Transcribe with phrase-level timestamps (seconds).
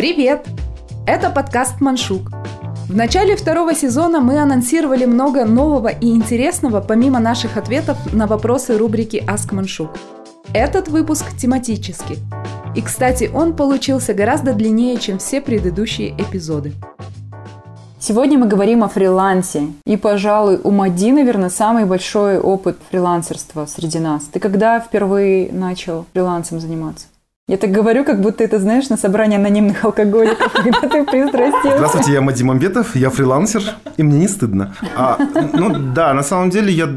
[0.00, 0.46] Привет!
[1.06, 2.30] Это подкаст «Маншук».
[2.88, 8.78] В начале второго сезона мы анонсировали много нового и интересного, помимо наших ответов на вопросы
[8.78, 9.90] рубрики «Ask Маншук».
[10.54, 12.16] Этот выпуск тематический.
[12.74, 16.72] И, кстати, он получился гораздо длиннее, чем все предыдущие эпизоды.
[17.98, 19.66] Сегодня мы говорим о фрилансе.
[19.84, 24.22] И, пожалуй, у Мади, наверное, самый большой опыт фрилансерства среди нас.
[24.32, 27.08] Ты когда впервые начал фрилансом заниматься?
[27.50, 31.78] Я так говорю, как будто это, знаешь, на собрании анонимных алкоголиков, когда ты пристрастился.
[31.78, 33.64] Здравствуйте, я Мади Мамбетов, я фрилансер,
[33.96, 34.72] и мне не стыдно.
[34.94, 35.18] А,
[35.52, 36.88] ну да, на самом деле я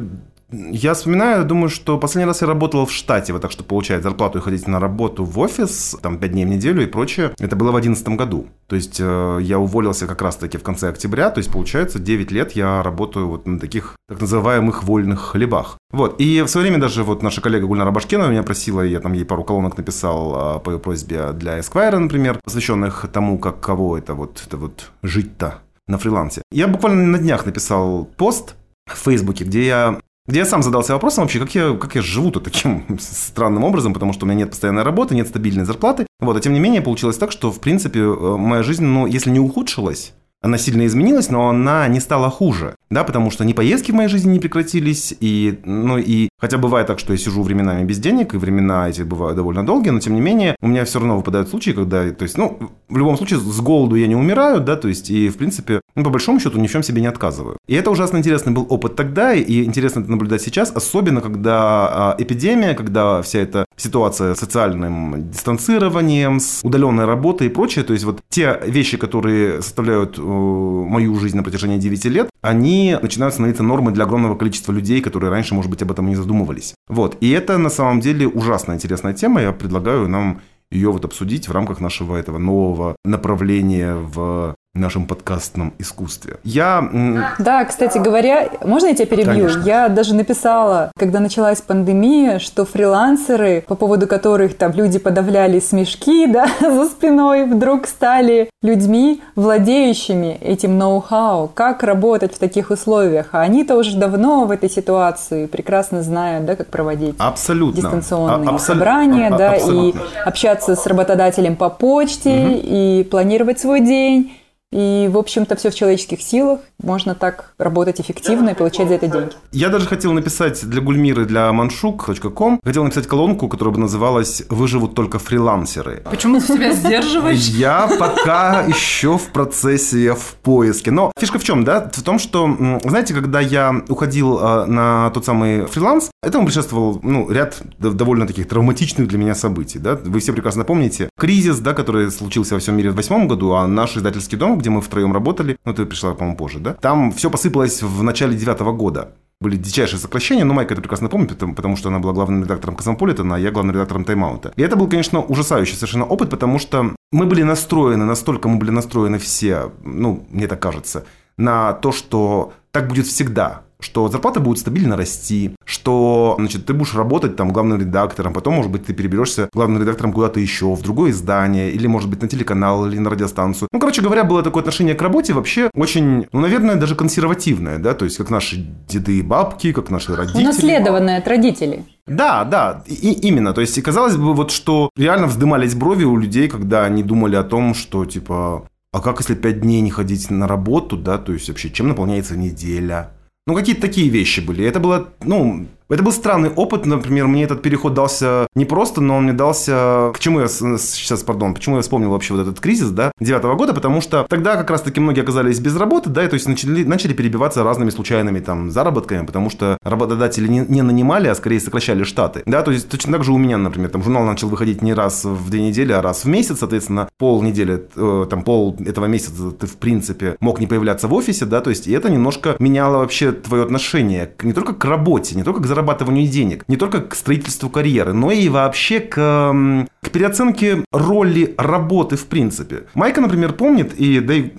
[0.53, 4.37] я вспоминаю, думаю, что последний раз я работал в штате, вот так что получать зарплату
[4.37, 7.31] и ходить на работу в офис, там, 5 дней в неделю и прочее.
[7.39, 8.47] Это было в 2011 году.
[8.67, 12.51] То есть э, я уволился как раз-таки в конце октября, то есть получается 9 лет
[12.53, 15.77] я работаю вот на таких так называемых вольных хлебах.
[15.91, 19.13] Вот, и в свое время даже вот наша коллега Гульнара Башкенова меня просила, я там
[19.13, 23.97] ей пару колонок написал э, по ее просьбе для Esquire, например, посвященных тому, как кого
[23.97, 26.43] это вот, это вот жить-то на фрилансе.
[26.51, 31.25] Я буквально на днях написал пост в Фейсбуке, где я где я сам задался вопросом
[31.25, 34.83] вообще, как я, как я живу-то таким странным образом, потому что у меня нет постоянной
[34.83, 36.07] работы, нет стабильной зарплаты.
[36.19, 39.29] Вот, а тем не менее получилось так, что, в принципе, э, моя жизнь, ну, если
[39.29, 40.13] не ухудшилась,
[40.43, 44.09] она сильно изменилась, но она не стала хуже, да, потому что ни поездки в моей
[44.09, 48.33] жизни не прекратились, и, ну, и хотя бывает так, что я сижу временами без денег,
[48.33, 51.49] и времена эти бывают довольно долгие, но тем не менее у меня все равно выпадают
[51.49, 54.89] случаи, когда, то есть, ну, в любом случае с голоду я не умираю, да, то
[54.89, 57.57] есть, и, в принципе, ну, по большому счету ни в чем себе не отказываю.
[57.67, 62.15] И это ужасно интересный был опыт тогда, и интересно это наблюдать сейчас, особенно когда а,
[62.17, 68.05] эпидемия, когда вся эта ситуация с социальным дистанцированием, с удаленной работой и прочее, то есть
[68.05, 73.63] вот те вещи, которые составляют э, мою жизнь на протяжении 9 лет, они начинают становиться
[73.63, 76.73] нормой для огромного количества людей, которые раньше, может быть, об этом не задумывались.
[76.87, 77.17] Вот.
[77.21, 79.41] И это на самом деле ужасно интересная тема.
[79.41, 85.71] Я предлагаю нам ее вот обсудить в рамках нашего этого нового направления в нашем подкастном
[85.77, 86.37] искусстве.
[86.43, 86.89] Я...
[87.37, 89.25] Да, кстати говоря, можно я тебя перебью?
[89.49, 89.61] Конечно.
[89.63, 96.25] Я даже написала, когда началась пандемия, что фрилансеры, по поводу которых там люди подавляли смешки,
[96.33, 103.27] да, за спиной, вдруг стали людьми, владеющими этим ноу-хау, как работать в таких условиях.
[103.33, 107.79] А они-то уже давно в этой ситуации прекрасно знают, да, как проводить Абсолютно.
[107.79, 109.99] дистанционные А- абсол- собрания, а- да, абсолютно.
[109.99, 114.33] и общаться с работодателем по почте, и планировать свой день.
[114.73, 116.59] И, в общем-то, все в человеческих силах.
[116.81, 119.33] Можно так работать эффективно и получать за это деньги.
[119.51, 124.95] Я даже хотел написать для Гульмиры, для manshuk.com, хотел написать колонку, которая бы называлась «Выживут
[124.95, 126.01] только фрилансеры».
[126.09, 127.47] Почему ты себя сдерживаешь?
[127.53, 130.89] Я пока еще в процессе, я в поиске.
[130.89, 131.91] Но фишка в чем, да?
[131.93, 137.29] В том, что, знаете, когда я уходил э, на тот самый фриланс, этому предшествовал ну,
[137.29, 139.77] ряд довольно таких травматичных для меня событий.
[139.77, 139.95] Да?
[139.95, 143.67] Вы все прекрасно помните кризис, да, который случился во всем мире в восьмом году, а
[143.67, 146.73] наш издательский дом, где мы втроем работали, ну, ты пришла, по-моему, позже, да?
[146.73, 149.09] Там все посыпалось в начале девятого года
[149.41, 153.35] были дичайшие сокращения, но Майка это прекрасно помнит, потому, что она была главным редактором Космополитена,
[153.35, 154.53] а я главным редактором Тайм-аута.
[154.55, 158.71] И это был, конечно, ужасающий совершенно опыт, потому что мы были настроены, настолько мы были
[158.71, 164.59] настроены все, ну, мне так кажется, на то, что так будет всегда, что зарплата будет
[164.59, 169.49] стабильно расти, что, значит, ты будешь работать там главным редактором, потом, может быть, ты переберешься
[169.53, 173.67] главным редактором куда-то еще, в другое издание, или, может быть, на телеканал, или на радиостанцию.
[173.71, 177.93] Ну, короче говоря, было такое отношение к работе вообще очень, ну, наверное, даже консервативное, да,
[177.93, 180.43] то есть как наши деды и бабки, как наши родители.
[180.43, 181.85] Унаследованное от родителей.
[182.07, 183.53] Да, да, и, именно.
[183.53, 187.35] То есть, и казалось бы, вот что реально вздымались брови у людей, когда они думали
[187.35, 191.33] о том, что, типа, а как если пять дней не ходить на работу, да, то
[191.33, 193.09] есть вообще, чем наполняется неделя?
[193.45, 194.65] Ну, какие-то такие вещи были.
[194.65, 199.17] Это было, ну, это был странный опыт, например, мне этот переход дался не просто, но
[199.17, 200.11] он мне дался...
[200.13, 203.73] К чему я сейчас, пардон, почему я вспомнил вообще вот этот кризис, да, девятого года,
[203.73, 207.13] потому что тогда как раз-таки многие оказались без работы, да, и то есть начали, начали
[207.13, 212.43] перебиваться разными случайными там заработками, потому что работодатели не, не нанимали, а скорее сокращали штаты,
[212.45, 215.25] да, то есть точно так же у меня, например, там журнал начал выходить не раз
[215.25, 219.51] в две недели, а раз в месяц, соответственно, пол недели, э, там пол этого месяца
[219.51, 222.97] ты в принципе мог не появляться в офисе, да, то есть и это немножко меняло
[222.97, 227.15] вообще твое отношение не только к работе, не только к зарабатыванию денег, не только к
[227.15, 232.83] строительству карьеры, но и вообще к, м, к переоценке роли работы в принципе.
[232.93, 234.51] Майка, например, помнит, и да и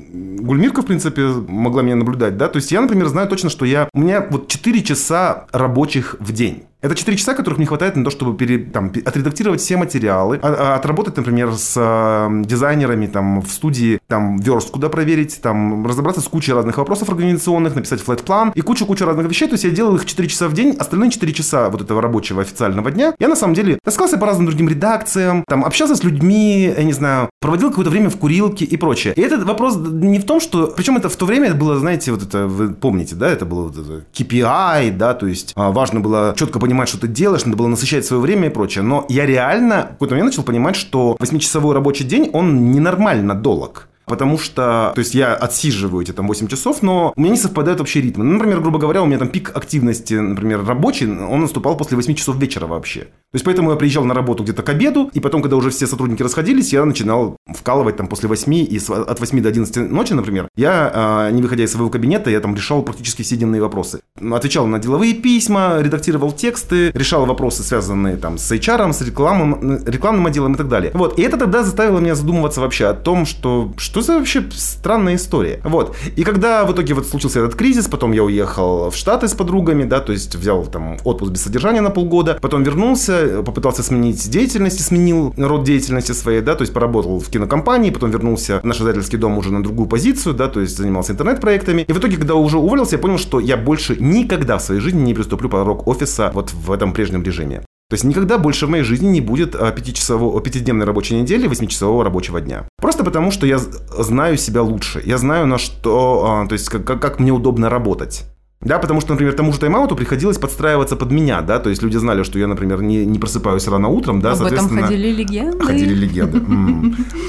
[0.45, 3.89] Гульмирка, в принципе, могла меня наблюдать, да, то есть я, например, знаю точно, что я,
[3.95, 6.65] у меня вот 4 часа рабочих в день.
[6.85, 10.75] Это 4 часа, которых мне хватает на то, чтобы пере, там, отредактировать все материалы, а,
[10.75, 16.21] а, отработать, например, с э, дизайнерами там, в студии там, верст, куда проверить, там, разобраться
[16.21, 19.49] с кучей разных вопросов организационных, написать флэт-план и кучу-кучу разных вещей.
[19.49, 22.43] То есть я делал их 4 часа в день, остальные 4 часа вот этого рабочего
[22.43, 26.71] официального дня я на самом деле таскался по разным другим редакциям, там, общался с людьми,
[26.77, 29.15] я не знаю, проводил какое-то время в курилке и прочее.
[29.17, 30.67] И этот вопрос не в том, что...
[30.67, 33.69] Причем это в то время это было, знаете, вот это, вы помните, да, это было
[33.69, 37.45] вот это KPI, да, то есть а, важно было четко понимать, понимать, что ты делаешь,
[37.45, 38.83] надо было насыщать свое время и прочее.
[38.83, 43.89] Но я реально в какой-то момент начал понимать, что 8-часовой рабочий день, он ненормально долг.
[44.07, 47.81] Потому что, то есть я отсиживаю эти там 8 часов, но у меня не совпадают
[47.81, 48.25] вообще ритмы.
[48.25, 52.15] Ну, например, грубо говоря, у меня там пик активности, например, рабочий, он наступал после 8
[52.15, 53.01] часов вечера вообще.
[53.01, 55.87] То есть поэтому я приезжал на работу где-то к обеду, и потом, когда уже все
[55.87, 60.49] сотрудники расходились, я начинал вкалывать там после 8 и от 8 до 11 ночи, например,
[60.57, 64.01] я, а, не выходя из своего кабинета, я там решал практически все денные вопросы.
[64.21, 70.27] Отвечал на деловые письма, редактировал тексты, решал вопросы, связанные там с HR, с рекламом, рекламным
[70.27, 70.93] отделом и так далее.
[70.95, 71.19] Вот.
[71.19, 75.61] И это тогда заставило меня задумываться вообще о том, что за вообще странная история?
[75.65, 75.97] Вот.
[76.17, 79.85] И когда в итоге вот случился этот кризис, потом я уехал в Штаты с подругами,
[79.85, 84.85] да, то есть взял там отпуск без содержания на полгода, потом вернулся, попытался сменить деятельность,
[84.85, 89.19] сменил род деятельности своей, да, то есть поработал в кинокомпании, потом вернулся в наш издательский
[89.19, 91.83] дом уже на другую позицию, да, то есть занимался интернет-проектами.
[91.83, 95.03] И в итоге, когда уже уволился, я понял, что я больше никогда в своей жизни
[95.03, 97.65] не приступлю порог офиса вот в этом прежнем режиме.
[97.95, 102.03] То есть никогда больше в моей жизни не будет а, пятичасового, пятидневной рабочей недели, восьмичасового
[102.03, 102.69] рабочего дня.
[102.79, 105.01] Просто потому, что я знаю себя лучше.
[105.07, 108.25] Я знаю, на что, а, то есть как, как мне удобно работать.
[108.65, 111.99] Да, потому что, например, тому же тайм-ауту приходилось подстраиваться под меня, да, то есть люди
[111.99, 114.79] знали, что я, например, не, не просыпаюсь рано утром, да, Об соответственно...
[114.79, 115.65] этом ходили легенды.
[115.65, 116.41] Ходили легенды.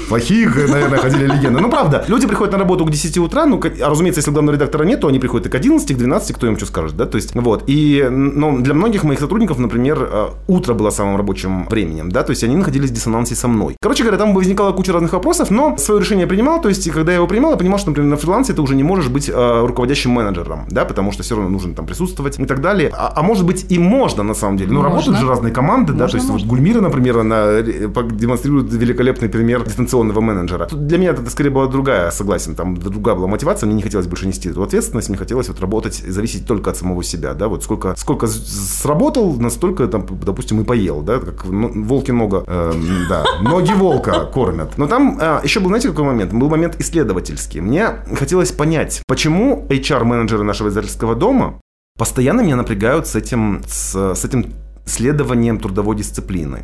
[0.08, 1.60] Плохих, наверное, ходили легенды.
[1.60, 4.84] Ну, правда, люди приходят на работу к 10 утра, ну, а, разумеется, если главного редактора
[4.84, 7.16] нет, то они приходят и к 11, к 12, кто им что скажет, да, то
[7.16, 7.64] есть, вот.
[7.66, 12.30] И, но для многих моих сотрудников, например, э, утро было самым рабочим временем, да, то
[12.30, 13.76] есть они находились в диссонансе со мной.
[13.82, 17.12] Короче говоря, там возникала куча разных вопросов, но свое решение я принимал, то есть, когда
[17.12, 19.66] я его принимал, я понимал, что, например, на фрилансе ты уже не можешь быть э,
[19.66, 22.90] руководящим менеджером, да, потому что все равно нужен там присутствовать и так далее.
[22.92, 24.72] А, а может быть и можно на самом деле.
[24.72, 24.90] Но можно.
[24.90, 26.46] работают же разные команды, можно, да, то есть можно.
[26.46, 30.66] вот Гульмира, например, она демонстрирует великолепный пример дистанционного менеджера.
[30.66, 34.06] Тут для меня это скорее была другая, согласен, там другая была мотивация, мне не хотелось
[34.06, 37.64] больше нести эту ответственность, мне хотелось вот работать, зависеть только от самого себя, да, вот
[37.64, 42.72] сколько, сколько сработал, настолько там, допустим, и поел, да, как ну, волки много, э,
[43.08, 44.78] да, ноги волка кормят.
[44.78, 46.32] Но там э, еще был, знаете, какой момент?
[46.32, 47.60] Был момент исследовательский.
[47.60, 51.60] Мне хотелось понять, почему HR-менеджеры нашего издательского дома
[51.98, 54.52] постоянно меня напрягают с этим, с, с этим
[54.84, 56.62] следованием трудовой дисциплины.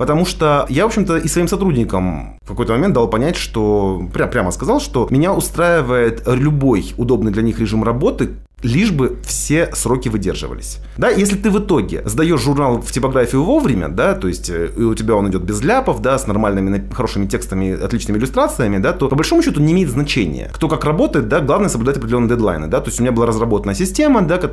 [0.00, 4.30] Потому что я, в общем-то, и своим сотрудникам в какой-то момент дал понять, что прям,
[4.30, 10.08] прямо сказал, что меня устраивает любой удобный для них режим работы, лишь бы все сроки
[10.08, 10.78] выдерживались.
[10.96, 14.82] Да, если ты в итоге сдаешь журнал в типографию вовремя, да, то есть э, и
[14.82, 19.08] у тебя он идет без ляпов, да, с нормальными, хорошими текстами, отличными иллюстрациями, да, то
[19.08, 22.80] по большому счету не имеет значения, кто как работает, да, главное соблюдать определенные дедлайны, да,
[22.80, 24.52] то есть у меня была разработана система, да, как,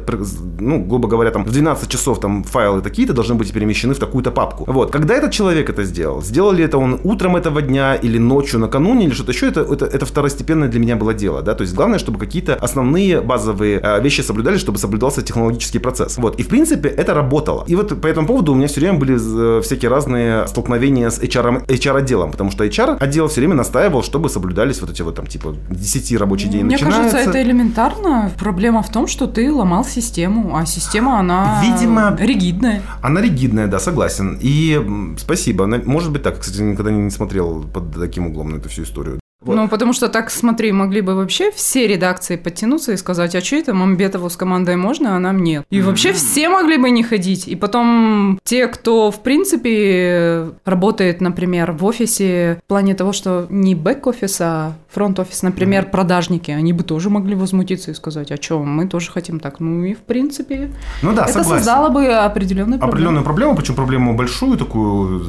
[0.60, 4.32] ну, грубо говоря, там в 12 часов там файлы такие-то должны быть перемещены в такую-то
[4.32, 4.64] папку.
[4.68, 8.60] Вот, когда этот человек это сделал, сделал ли это он утром этого дня или ночью
[8.60, 11.74] накануне или что-то еще, это, это, это второстепенное для меня было дело, да, то есть
[11.76, 16.18] главное, чтобы какие-то основные базовые э, вещи соблюдались, чтобы соблюдался технологический процесс.
[16.18, 16.40] Вот.
[16.40, 17.64] И в принципе это работало.
[17.68, 21.20] И вот по этому поводу у меня все время были э, всякие разные столкновения с
[21.20, 25.56] HR, HR-отделом, потому что HR-отдел все время настаивал, чтобы соблюдались вот эти вот там типа
[25.70, 27.12] 10 рабочий день Мне начинается.
[27.12, 28.32] кажется, это элементарно.
[28.40, 32.82] Проблема в том, что ты ломал систему, а система, она Видимо, ригидная.
[33.02, 34.38] Она ригидная, да, согласен.
[34.42, 35.66] И спасибо.
[35.66, 36.40] Может быть так.
[36.40, 39.20] Кстати, никогда не смотрел под таким углом на эту всю историю.
[39.42, 39.56] Вот.
[39.56, 43.56] Ну, потому что так, смотри, могли бы вообще все редакции подтянуться и сказать, а что
[43.56, 45.64] это Мамбетову с командой можно, а нам нет.
[45.70, 45.84] И mm-hmm.
[45.84, 47.48] вообще все могли бы не ходить.
[47.48, 53.76] И потом те, кто, в принципе, работает, например, в офисе в плане того, что не
[53.76, 55.92] бэк-офис, а фронт-офис, например, mm-hmm.
[55.92, 59.60] продажники, они бы тоже могли возмутиться и сказать, а что, мы тоже хотим так.
[59.60, 61.64] Ну и, в принципе, ну, да, это согласен.
[61.64, 62.92] создало бы определенную проблему.
[62.92, 65.26] Определенную проблему, причем проблему большую, такую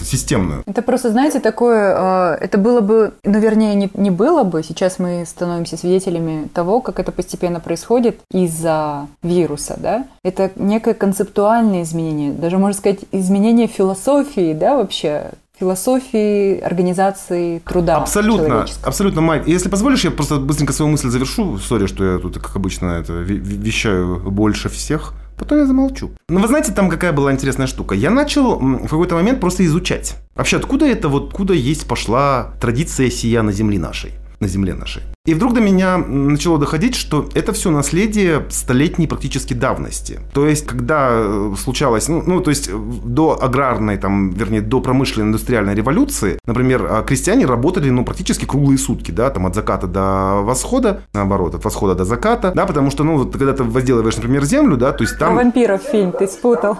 [0.00, 0.62] системную.
[0.66, 4.62] Это просто, знаете, такое, а, это было бы, наверное, вернее, не, не было бы.
[4.62, 10.06] Сейчас мы становимся свидетелями того, как это постепенно происходит из-за вируса, да.
[10.24, 18.66] Это некое концептуальное изменение, даже, можно сказать, изменение философии, да, вообще философии организации труда Абсолютно,
[18.82, 19.46] абсолютно, Майк.
[19.46, 21.58] Если позволишь, я просто быстренько свою мысль завершу.
[21.58, 25.14] Сори, что я тут, как обычно, это вещаю больше всех.
[25.38, 26.10] Потом я замолчу.
[26.28, 27.94] Но вы знаете, там какая была интересная штука?
[27.94, 30.16] Я начал в какой-то момент просто изучать.
[30.34, 34.12] Вообще, откуда это вот, откуда есть пошла традиция сия на земле нашей?
[34.42, 35.02] На земле нашей.
[35.24, 40.18] И вдруг до меня начало доходить, что это все наследие столетней практически давности.
[40.34, 42.68] То есть, когда э, случалось, ну, ну то есть
[43.04, 48.78] до аграрной, там, вернее, до промышленной индустриальной революции, например, а, крестьяне работали, ну, практически круглые
[48.78, 53.04] сутки, да, там, от заката до восхода, наоборот, от восхода до заката, да, потому что,
[53.04, 55.36] ну, вот, когда ты возделываешь, например, землю, да, то есть там...
[55.36, 56.78] Про вампиров фильм ты спутал.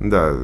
[0.00, 0.34] Да,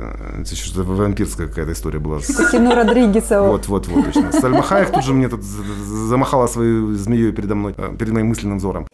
[0.40, 2.18] это что-то вампирская какая-то история была.
[2.18, 3.42] Это кино Родригеса.
[3.42, 4.30] Вот, вот, вот, точно.
[4.32, 8.58] Сальма Хаек тут же мне тут замахала свою змеей передо мной, э, перед моим мысленным
[8.58, 8.86] взором.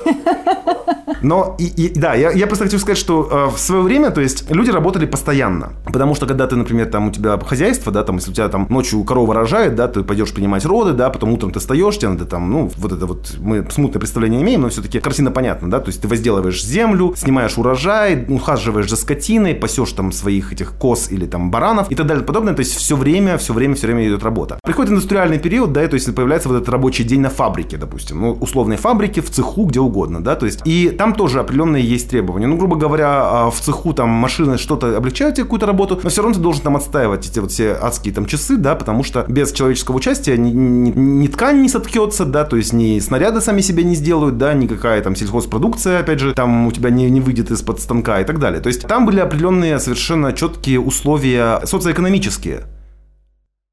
[1.24, 4.20] Но, и, и, да, я, я просто хочу сказать, что э, в свое время, то
[4.20, 5.72] есть, люди работали постоянно.
[5.86, 8.66] Потому что, когда ты, например, там, у тебя хозяйство, да, там, если у тебя там
[8.68, 12.26] ночью корова рожает, да, ты пойдешь принимать роды, да, потом утром ты встаешь, тебе надо
[12.26, 15.88] там, ну, вот это вот, мы смутное представление имеем, но все-таки картина понятна, да, то
[15.88, 21.24] есть, ты возделываешь землю, снимаешь урожай, ухаживаешь за скотиной, пасешь там своих этих коз или
[21.24, 24.06] там баранов и так далее и подобное, то есть, все время, все время, все время
[24.06, 24.58] идет работа.
[24.62, 28.20] Приходит индустриальный период, да, и, то есть, появляется вот этот рабочий день на фабрике, допустим,
[28.20, 32.10] ну, условной фабрике, в цеху, где угодно, да, то есть, и там тоже определенные есть
[32.10, 32.46] требования.
[32.46, 36.22] Ну, грубо говоря, а, в цеху там машины что-то облегчают тебе какую-то работу, но все
[36.22, 39.52] равно ты должен там отстаивать эти вот все адские там часы, да, потому что без
[39.52, 43.84] человеческого участия ни, ни, ни ткань не соткется, да, то есть ни снаряды сами себе
[43.84, 47.80] не сделают, да, никакая там сельхозпродукция, опять же, там у тебя не, не выйдет из-под
[47.80, 48.60] станка и так далее.
[48.60, 52.64] То есть там были определенные совершенно четкие условия социоэкономические.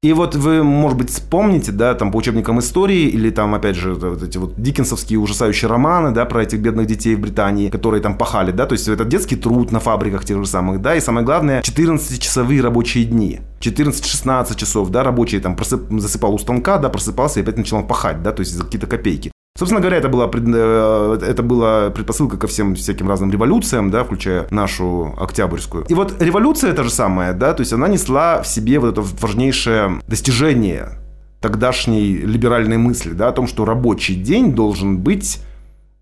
[0.04, 3.94] И вот вы, может быть, вспомните, да, там по учебникам истории или там, опять же,
[3.94, 8.18] вот эти вот диккенсовские ужасающие романы, да, про этих бедных детей в Британии, которые там
[8.18, 11.24] пахали, да, то есть это детский труд на фабриках тех же самых, да, и самое
[11.24, 13.42] главное, 14-часовые рабочие дни.
[13.60, 18.24] 14-16 часов, да, рабочий там просып, засыпал у станка, да, просыпался и опять начинал пахать,
[18.24, 19.30] да, то есть за какие-то копейки.
[19.58, 24.46] Собственно говоря, это была, э, это была предпосылка ко всем всяким разным революциям, да, включая
[24.50, 25.84] нашу Октябрьскую.
[25.88, 29.02] И вот революция та же самая, да, то есть она несла в себе вот это
[29.20, 30.98] важнейшее достижение
[31.40, 35.40] тогдашней либеральной мысли, да, о том, что рабочий день должен быть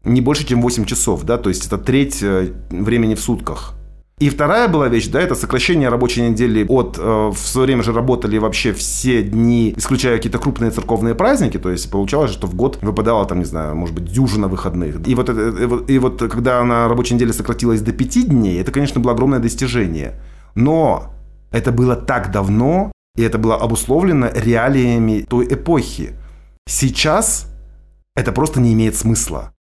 [0.04, 3.74] не больше, чем 8 часов, да, то есть это треть э, времени в сутках.
[4.20, 6.98] И вторая была вещь, да, это сокращение рабочей недели от...
[6.98, 11.70] Э, в свое время же работали вообще все дни, исключая какие-то крупные церковные праздники, то
[11.70, 15.08] есть получалось, что в год выпадало там, не знаю, может быть, дюжина выходных.
[15.08, 19.00] И вот, это, и вот когда на рабочей неделе сократилась до пяти дней, это, конечно,
[19.00, 20.20] было огромное достижение.
[20.54, 21.14] Но
[21.50, 26.10] это было так давно, и это было обусловлено реалиями той эпохи.
[26.68, 27.46] Сейчас
[28.14, 29.54] это просто не имеет смысла.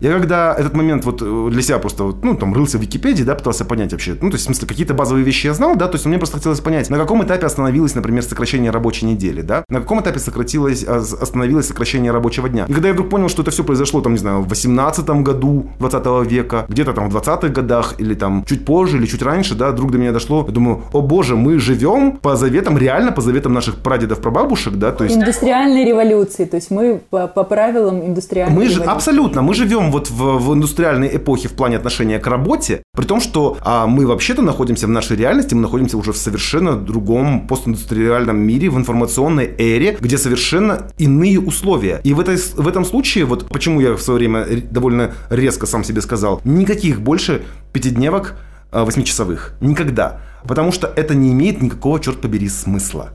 [0.00, 3.36] Я когда этот момент вот э, для себя просто, ну, там, рылся в Википедии, да,
[3.36, 5.94] пытался понять вообще, ну, то есть, в смысле, какие-то базовые вещи я знал, да, то
[5.94, 9.80] есть, мне просто хотелось понять, на каком этапе остановилось, например, сокращение рабочей недели, да, на
[9.80, 12.66] каком этапе сократилось, а, остановилось сокращение рабочего дня.
[12.68, 15.70] И когда я вдруг понял, что это все произошло, там, не знаю, в 18 году
[15.78, 19.70] 20 века, где-то там в 20-х годах, или там чуть позже, или чуть раньше, да,
[19.70, 23.52] вдруг до меня дошло, я думаю, о боже, мы живем по заветам, реально по заветам
[23.52, 25.16] наших прадедов, прабабушек, да, то есть...
[25.16, 28.90] Индустриальной революции, то есть мы по, по правилам индустриальной мы революции.
[28.90, 33.04] Абсолютно, мы живем живем вот в, в индустриальной эпохе в плане отношения к работе, при
[33.04, 37.46] том, что а, мы вообще-то находимся в нашей реальности, мы находимся уже в совершенно другом
[37.46, 42.00] постиндустриальном мире, в информационной эре, где совершенно иные условия.
[42.04, 45.84] И в, этой, в этом случае, вот почему я в свое время довольно резко сам
[45.84, 48.36] себе сказал, никаких больше пятидневок
[48.70, 49.54] а, восьмичасовых.
[49.60, 50.20] Никогда.
[50.46, 53.12] Потому что это не имеет никакого, черт побери, смысла.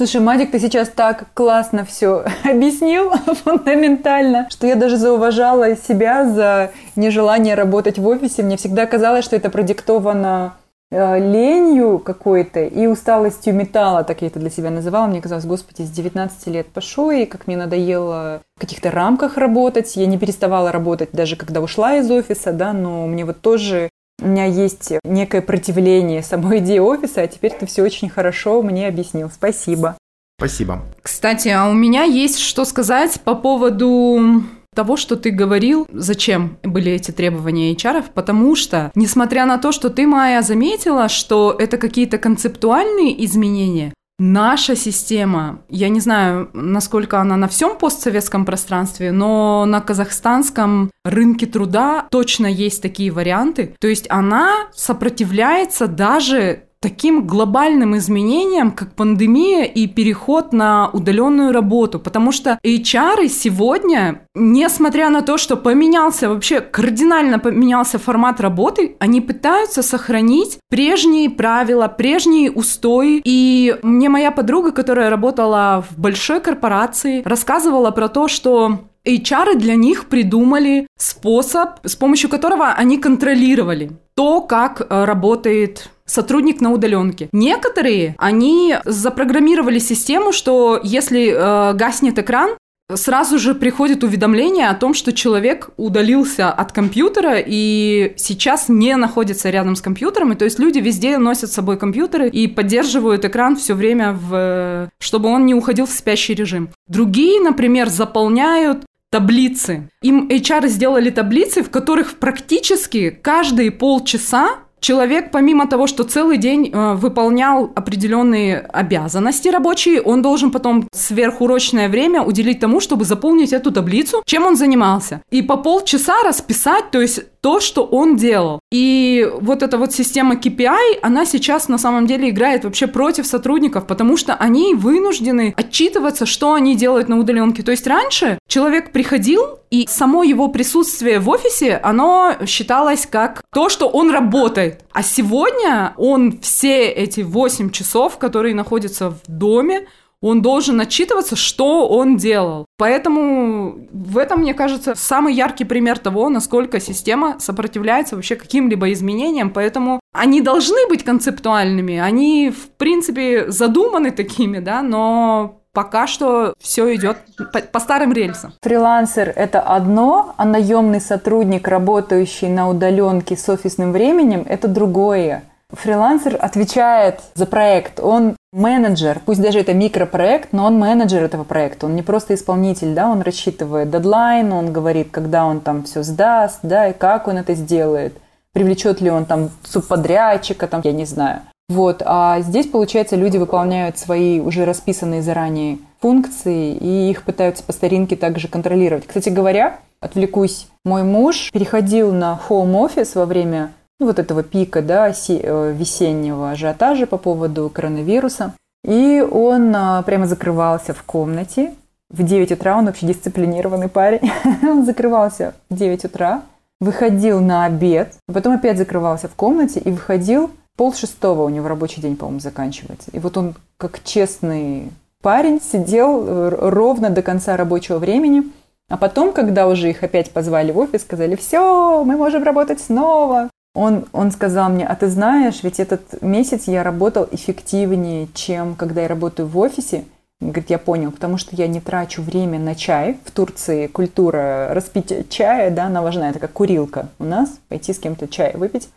[0.00, 3.10] Слушай, Мадик, ты сейчас так классно все объяснил
[3.44, 8.42] фундаментально, что я даже зауважала себя за нежелание работать в офисе.
[8.42, 10.54] Мне всегда казалось, что это продиктовано
[10.90, 15.06] э, ленью какой-то и усталостью металла, так я это для себя называла.
[15.06, 19.96] Мне казалось, господи, с 19 лет пошу, и как мне надоело в каких-то рамках работать.
[19.96, 23.90] Я не переставала работать даже когда ушла из офиса, да, но мне вот тоже
[24.20, 28.86] у меня есть некое противление самой идеи офиса, а теперь ты все очень хорошо мне
[28.86, 29.30] объяснил.
[29.30, 29.96] Спасибо.
[30.38, 30.82] Спасибо.
[31.02, 34.42] Кстати, а у меня есть что сказать по поводу
[34.74, 39.90] того, что ты говорил, зачем были эти требования HR, потому что, несмотря на то, что
[39.90, 47.38] ты, Майя, заметила, что это какие-то концептуальные изменения, Наша система, я не знаю, насколько она
[47.38, 53.74] на всем постсоветском пространстве, но на казахстанском рынке труда точно есть такие варианты.
[53.80, 61.98] То есть она сопротивляется даже таким глобальным изменениям, как пандемия и переход на удаленную работу.
[61.98, 69.20] Потому что HR сегодня, несмотря на то, что поменялся вообще, кардинально поменялся формат работы, они
[69.20, 73.20] пытаются сохранить прежние правила, прежние устои.
[73.24, 79.74] И мне моя подруга, которая работала в большой корпорации, рассказывала про то, что HR для
[79.74, 87.28] них придумали способ, с помощью которого они контролировали то, как э, работает сотрудник на удаленке.
[87.32, 92.56] Некоторые, они запрограммировали систему, что если э, гаснет экран,
[92.94, 99.50] сразу же приходит уведомление о том, что человек удалился от компьютера и сейчас не находится
[99.50, 100.32] рядом с компьютером.
[100.32, 104.90] И то есть люди везде носят с собой компьютеры и поддерживают экран все время, в...
[104.98, 106.70] чтобы он не уходил в спящий режим.
[106.88, 109.88] Другие, например, заполняют таблицы.
[110.02, 116.70] Им HR сделали таблицы, в которых практически каждые полчаса человек, помимо того, что целый день
[116.72, 123.70] э, выполнял определенные обязанности рабочие, он должен потом сверхурочное время уделить тому, чтобы заполнить эту
[123.70, 125.22] таблицу, чем он занимался.
[125.30, 128.60] И по полчаса расписать, то есть то, что он делал.
[128.70, 133.86] И вот эта вот система KPI, она сейчас на самом деле играет вообще против сотрудников,
[133.86, 137.62] потому что они вынуждены отчитываться, что они делают на удаленке.
[137.62, 143.68] То есть раньше человек приходил, и само его присутствие в офисе, оно считалось как то,
[143.68, 144.69] что он работает.
[144.92, 149.86] А сегодня он все эти 8 часов, которые находятся в доме,
[150.22, 152.66] он должен отчитываться, что он делал.
[152.76, 159.50] Поэтому в этом, мне кажется, самый яркий пример того, насколько система сопротивляется вообще каким-либо изменениям.
[159.50, 166.94] Поэтому они должны быть концептуальными, они, в принципе, задуманы такими, да, но пока что все
[166.94, 167.18] идет
[167.52, 168.52] по, по старым рельсам.
[168.62, 175.44] Фрилансер– это одно, а наемный сотрудник, работающий на удаленке с офисным временем– это другое.
[175.72, 181.86] Фрилансер отвечает за проект, он менеджер, пусть даже это микропроект, но он менеджер этого проекта,
[181.86, 186.58] он не просто исполнитель, да, он рассчитывает дедлайн, он говорит, когда он там все сдаст,
[186.62, 188.14] да, и как он это сделает,
[188.52, 191.42] привлечет ли он там субподрядчика, там, я не знаю.
[191.70, 197.72] Вот, а здесь, получается, люди выполняют свои уже расписанные заранее функции и их пытаются по
[197.72, 199.06] старинке также контролировать.
[199.06, 204.82] Кстати говоря, отвлекусь, мой муж переходил на home office во время ну, вот этого пика
[204.82, 208.52] да, э, весеннего ажиотажа по поводу коронавируса.
[208.84, 211.74] И он а, прямо закрывался в комнате.
[212.08, 214.28] В 9 утра он вообще дисциплинированный парень.
[214.64, 216.42] он закрывался в 9 утра,
[216.80, 221.68] выходил на обед, а потом опять закрывался в комнате и выходил пол шестого у него
[221.68, 223.10] рабочий день, по-моему, заканчивается.
[223.12, 228.44] И вот он, как честный парень, сидел э, ровно до конца рабочего времени.
[228.88, 233.50] А потом, когда уже их опять позвали в офис, сказали, все, мы можем работать снова.
[233.74, 239.02] Он, он сказал мне, а ты знаешь, ведь этот месяц я работал эффективнее, чем когда
[239.02, 240.06] я работаю в офисе.
[240.40, 243.18] Говорит, я понял, потому что я не трачу время на чай.
[243.26, 246.30] В Турции культура распить чая, да, она важна.
[246.30, 248.88] Это как курилка у нас, пойти с кем-то чай выпить.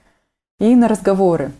[0.62, 1.52] И на разговоры.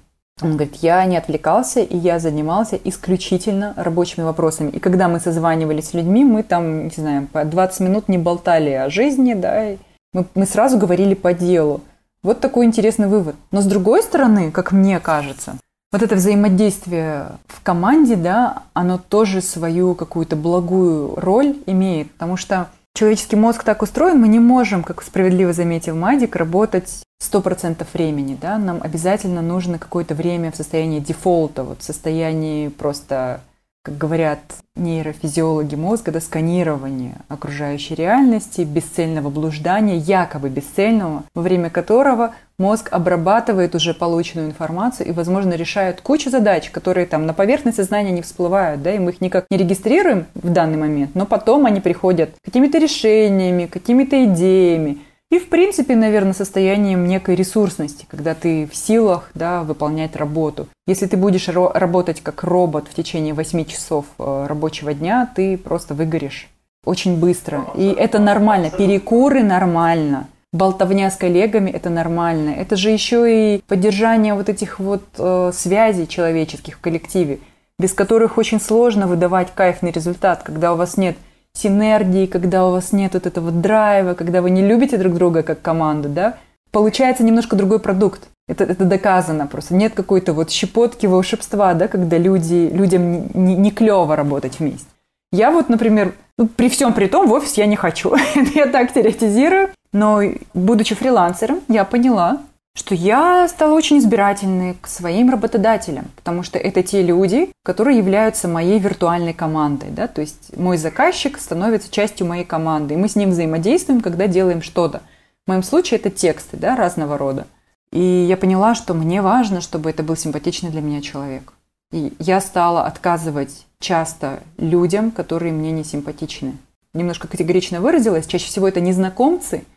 [0.42, 4.72] Он говорит, я не отвлекался, и я занимался исключительно рабочими вопросами.
[4.72, 8.72] И когда мы созванивались с людьми, мы там, не знаю, по 20 минут не болтали
[8.72, 9.76] о жизни, да,
[10.12, 11.82] мы, мы сразу говорили по делу.
[12.24, 13.36] Вот такой интересный вывод.
[13.52, 15.56] Но с другой стороны, как мне кажется,
[15.92, 22.70] вот это взаимодействие в команде, да, оно тоже свою какую-то благую роль имеет, потому что
[22.96, 28.58] человеческий мозг так устроен, мы не можем, как справедливо заметил Мадик, работать 100% времени, да,
[28.58, 33.42] нам обязательно нужно какое-то время в состоянии дефолта, вот в состоянии просто
[33.84, 34.40] как говорят
[34.78, 43.76] нейрофизиологи мозга, до сканирования окружающей реальности, бесцельного блуждания, якобы бесцельного, во время которого мозг обрабатывает
[43.76, 48.82] уже полученную информацию и, возможно, решает кучу задач, которые там на поверхность сознания не всплывают,
[48.82, 52.78] да, и мы их никак не регистрируем в данный момент, но потом они приходят какими-то
[52.78, 55.00] решениями, какими-то идеями,
[55.34, 60.68] и, в принципе, наверное, состоянием некой ресурсности, когда ты в силах да, выполнять работу.
[60.86, 65.96] Если ты будешь работать как робот в течение 8 часов э, рабочего дня, ты просто
[65.96, 66.50] выгоришь
[66.86, 67.66] очень быстро.
[67.76, 68.70] И это нормально.
[68.70, 70.28] Перекуры нормально.
[70.52, 72.52] Болтовня с коллегами– это нормально.
[72.52, 77.40] Это же еще и поддержание вот этих вот э, связей человеческих в коллективе,
[77.80, 81.18] без которых очень сложно выдавать кайфный результат, когда у вас нет–
[81.56, 85.62] синергии, когда у вас нет вот этого драйва, когда вы не любите друг друга как
[85.62, 86.38] команду, да,
[86.72, 88.28] получается немножко другой продукт.
[88.48, 89.74] Это, это доказано просто.
[89.74, 94.88] Нет какой-то вот щепотки волшебства, да, когда люди, людям не, не клево работать вместе.
[95.32, 98.16] Я вот, например, ну, при всем при том в офис я не хочу.
[98.56, 99.70] я так теоретизирую.
[99.94, 100.22] Но
[100.54, 102.42] будучи фрилансером, я поняла,
[102.76, 108.48] что я стала очень избирательной к своим работодателям, потому что это те люди, которые являются
[108.48, 109.90] моей виртуальной командой.
[109.92, 110.08] Да?
[110.08, 114.64] То есть мой заказчик становится частью моей команды, и мы с ним взаимодействуем, когда делаем
[114.64, 115.02] что-то.
[115.46, 117.46] В моем случае это тексты да, разного рода.
[117.92, 121.54] И я поняла, что мне важно, чтобы это был симпатичный для меня человек.
[121.92, 126.58] И я стала отказывать часто людям, которые мне не симпатичны.
[126.94, 128.26] Немножко категорично выразилась.
[128.26, 129.64] Чаще всего это незнакомцы–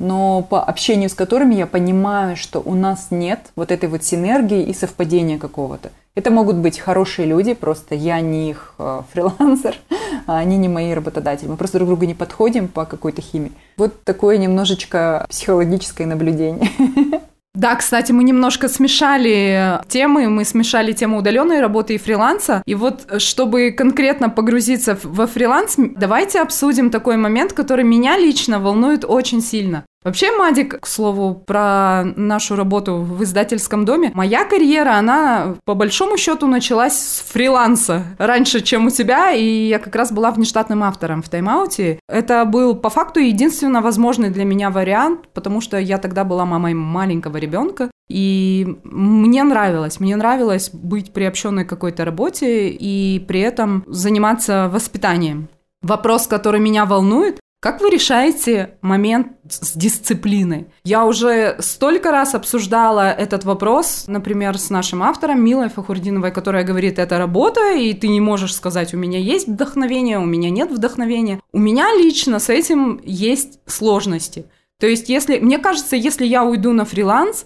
[0.00, 4.64] но по общению с которыми я понимаю, что у нас нет вот этой вот синергии
[4.64, 5.92] и совпадения какого-то.
[6.16, 9.76] Это могут быть хорошие люди, просто я не их э, фрилансер,
[10.26, 11.48] а они не мои работодатели.
[11.48, 13.52] Мы просто друг другу не подходим по какой-то химии.
[13.76, 16.68] Вот такое немножечко психологическое наблюдение.
[17.52, 22.62] Да, кстати, мы немножко смешали темы, мы смешали тему удаленной работы и фриланса.
[22.64, 29.04] И вот, чтобы конкретно погрузиться во фриланс, давайте обсудим такой момент, который меня лично волнует
[29.04, 29.84] очень сильно.
[30.02, 34.10] Вообще, Мадик, к слову, про нашу работу в издательском доме.
[34.14, 39.78] Моя карьера, она по большому счету началась с фриланса раньше, чем у тебя, и я
[39.78, 41.98] как раз была внештатным автором в тайм-ауте.
[42.08, 46.72] Это был по факту единственно возможный для меня вариант, потому что я тогда была мамой
[46.72, 53.84] маленького ребенка, и мне нравилось, мне нравилось быть приобщенной к какой-то работе и при этом
[53.86, 55.48] заниматься воспитанием.
[55.82, 60.68] Вопрос, который меня волнует, как вы решаете момент с дисциплиной?
[60.82, 66.98] Я уже столько раз обсуждала этот вопрос, например, с нашим автором Милой Фахурдиновой, которая говорит,
[66.98, 71.40] это работа, и ты не можешь сказать, у меня есть вдохновение, у меня нет вдохновения.
[71.52, 74.46] У меня лично с этим есть сложности.
[74.78, 77.44] То есть, если, мне кажется, если я уйду на фриланс,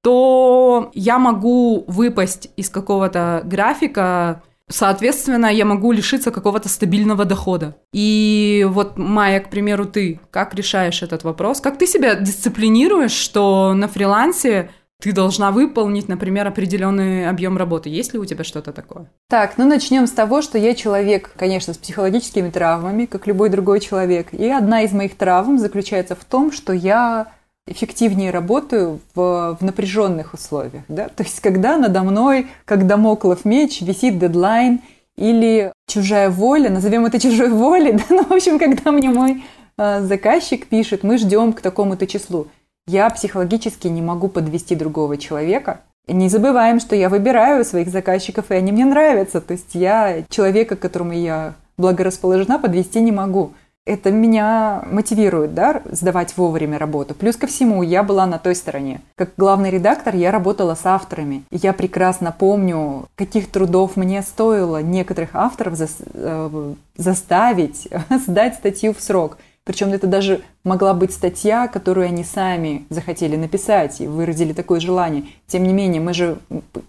[0.00, 7.76] то я могу выпасть из какого-то графика, Соответственно, я могу лишиться какого-то стабильного дохода.
[7.92, 11.60] И вот, Майя, к примеру, ты как решаешь этот вопрос?
[11.60, 17.90] Как ты себя дисциплинируешь, что на фрилансе ты должна выполнить, например, определенный объем работы.
[17.90, 19.10] Есть ли у тебя что-то такое?
[19.28, 23.80] Так, ну начнем с того, что я человек, конечно, с психологическими травмами, как любой другой
[23.80, 24.32] человек.
[24.32, 27.26] И одна из моих травм заключается в том, что я
[27.66, 30.84] эффективнее работаю в, в напряженных условиях.
[30.88, 31.08] Да?
[31.08, 34.80] То есть, когда надо мной, как домоклов меч, висит дедлайн
[35.16, 38.04] или чужая воля, назовем это чужой волей, да?
[38.10, 39.44] ну, в общем, когда мне мой
[39.78, 42.48] э, заказчик пишет, мы ждем к такому-то числу,
[42.86, 45.80] я психологически не могу подвести другого человека.
[46.06, 49.40] Не забываем, что я выбираю своих заказчиков, и они мне нравятся.
[49.40, 53.54] То есть я человека, которому я благорасположена, подвести не могу
[53.86, 57.14] это меня мотивирует, да, сдавать вовремя работу.
[57.14, 59.00] Плюс ко всему, я была на той стороне.
[59.14, 61.44] Как главный редактор я работала с авторами.
[61.50, 67.88] И я прекрасно помню, каких трудов мне стоило некоторых авторов за, э, заставить
[68.26, 69.38] сдать статью в срок.
[69.64, 75.24] Причем это даже могла быть статья, которую они сами захотели написать и выразили такое желание.
[75.46, 76.38] Тем не менее, мы же,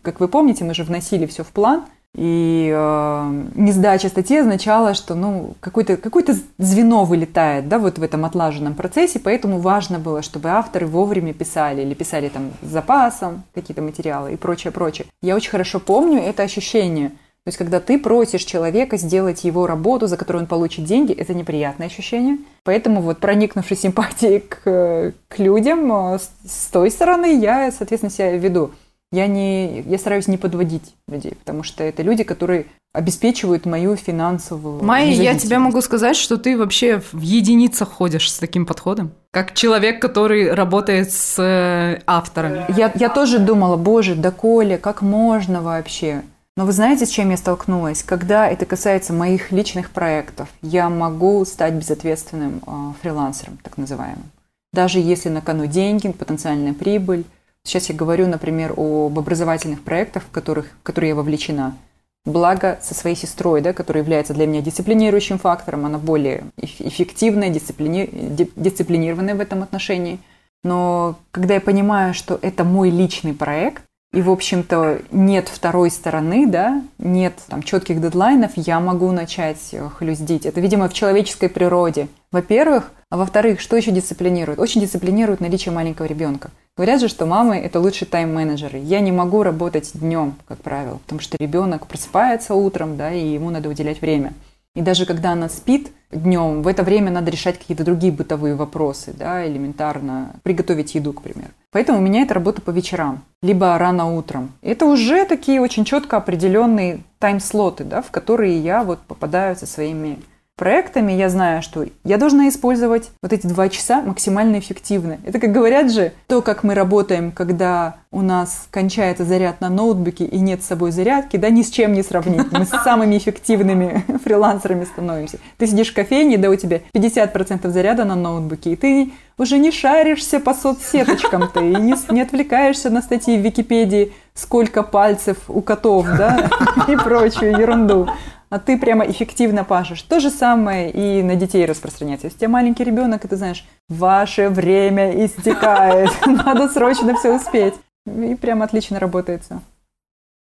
[0.01, 5.13] как вы помните, мы же вносили все в план– и э, несдача статьи означала, что
[5.13, 6.25] ну, какое-то какое
[6.57, 11.83] звено вылетает да, вот в этом отлаженном процессе, поэтому важно было, чтобы авторы вовремя писали
[11.83, 15.07] или писали там с запасом какие-то материалы и прочее, прочее.
[15.21, 17.09] Я очень хорошо помню это ощущение.
[17.09, 21.33] То есть, когда ты просишь человека сделать его работу, за которую он получит деньги, это
[21.33, 22.39] неприятное ощущение.
[22.65, 28.35] Поэтому вот проникнувшись симпатией к, к людям, э, с, с той стороны я, соответственно, себя
[28.35, 28.71] веду
[29.11, 34.83] я, не, я стараюсь не подводить людей, потому что это люди, которые обеспечивают мою финансовую
[34.83, 39.11] Майя, я тебе могу сказать, что ты вообще в единицах ходишь с таким подходом.
[39.31, 42.65] Как человек, который работает с э, авторами.
[42.75, 46.23] Я, я тоже думала, боже, да Коля, как можно вообще?
[46.55, 48.01] Но вы знаете, с чем я столкнулась?
[48.01, 54.31] Когда это касается моих личных проектов, я могу стать безответственным э, фрилансером, так называемым.
[54.73, 57.25] Даже если на кону деньги, потенциальная прибыль,
[57.67, 61.75] Сейчас я говорю, например, об образовательных проектах, в, которых, в которые я вовлечена.
[62.23, 68.09] Благо со своей сестрой, да, которая является для меня дисциплинирующим фактором, она более эффективная, дисциплини...
[68.55, 70.19] дисциплинированная в этом отношении.
[70.63, 76.47] Но когда я понимаю, что это мой личный проект, и, в общем-то, нет второй стороны,
[76.47, 80.45] да, нет там четких дедлайнов, я могу начать э, хлюздить.
[80.45, 82.07] Это, видимо, в человеческой природе.
[82.31, 84.59] Во-первых, а во-вторых, что еще дисциплинирует?
[84.59, 86.51] Очень дисциплинирует наличие маленького ребенка.
[86.75, 88.77] Говорят же, что мамы– это лучшие тайм-менеджеры.
[88.79, 93.49] Я не могу работать днем, как правило, потому что ребенок просыпается утром, да, и ему
[93.49, 94.33] надо уделять время.
[94.75, 99.11] И даже когда она спит днем, в это время надо решать какие-то другие бытовые вопросы,
[99.11, 101.49] да, элементарно приготовить еду, к примеру.
[101.71, 104.51] Поэтому у меня это работа по вечерам, либо рано утром.
[104.61, 110.19] Это уже такие очень четко определенные тайм-слоты, да, в которые я вот попадаю со своими
[110.57, 115.19] проектами я знаю, что я должна использовать вот эти два часа максимально эффективно.
[115.23, 120.25] Это, как говорят же, то, как мы работаем, когда у нас кончается заряд на ноутбуке
[120.25, 122.51] и нет с собой зарядки, да, ни с чем не сравнить.
[122.51, 125.37] Мы с самыми эффективными фрилансерами становимся.
[125.57, 129.71] Ты сидишь в кофейне, да, у тебя 50% заряда на ноутбуке, и ты уже не
[129.71, 135.61] шаришься по соцсеточкам ты, и не, не отвлекаешься на статьи в Википедии, сколько пальцев у
[135.61, 136.49] котов, да,
[136.87, 138.09] и прочую ерунду
[138.49, 140.01] а ты прямо эффективно пашешь.
[140.01, 142.27] То же самое и на детей распространяется.
[142.27, 147.73] Если у тебя маленький ребенок, и ты знаешь, ваше время истекает, надо срочно все успеть.
[148.05, 149.59] И прям отлично работает все.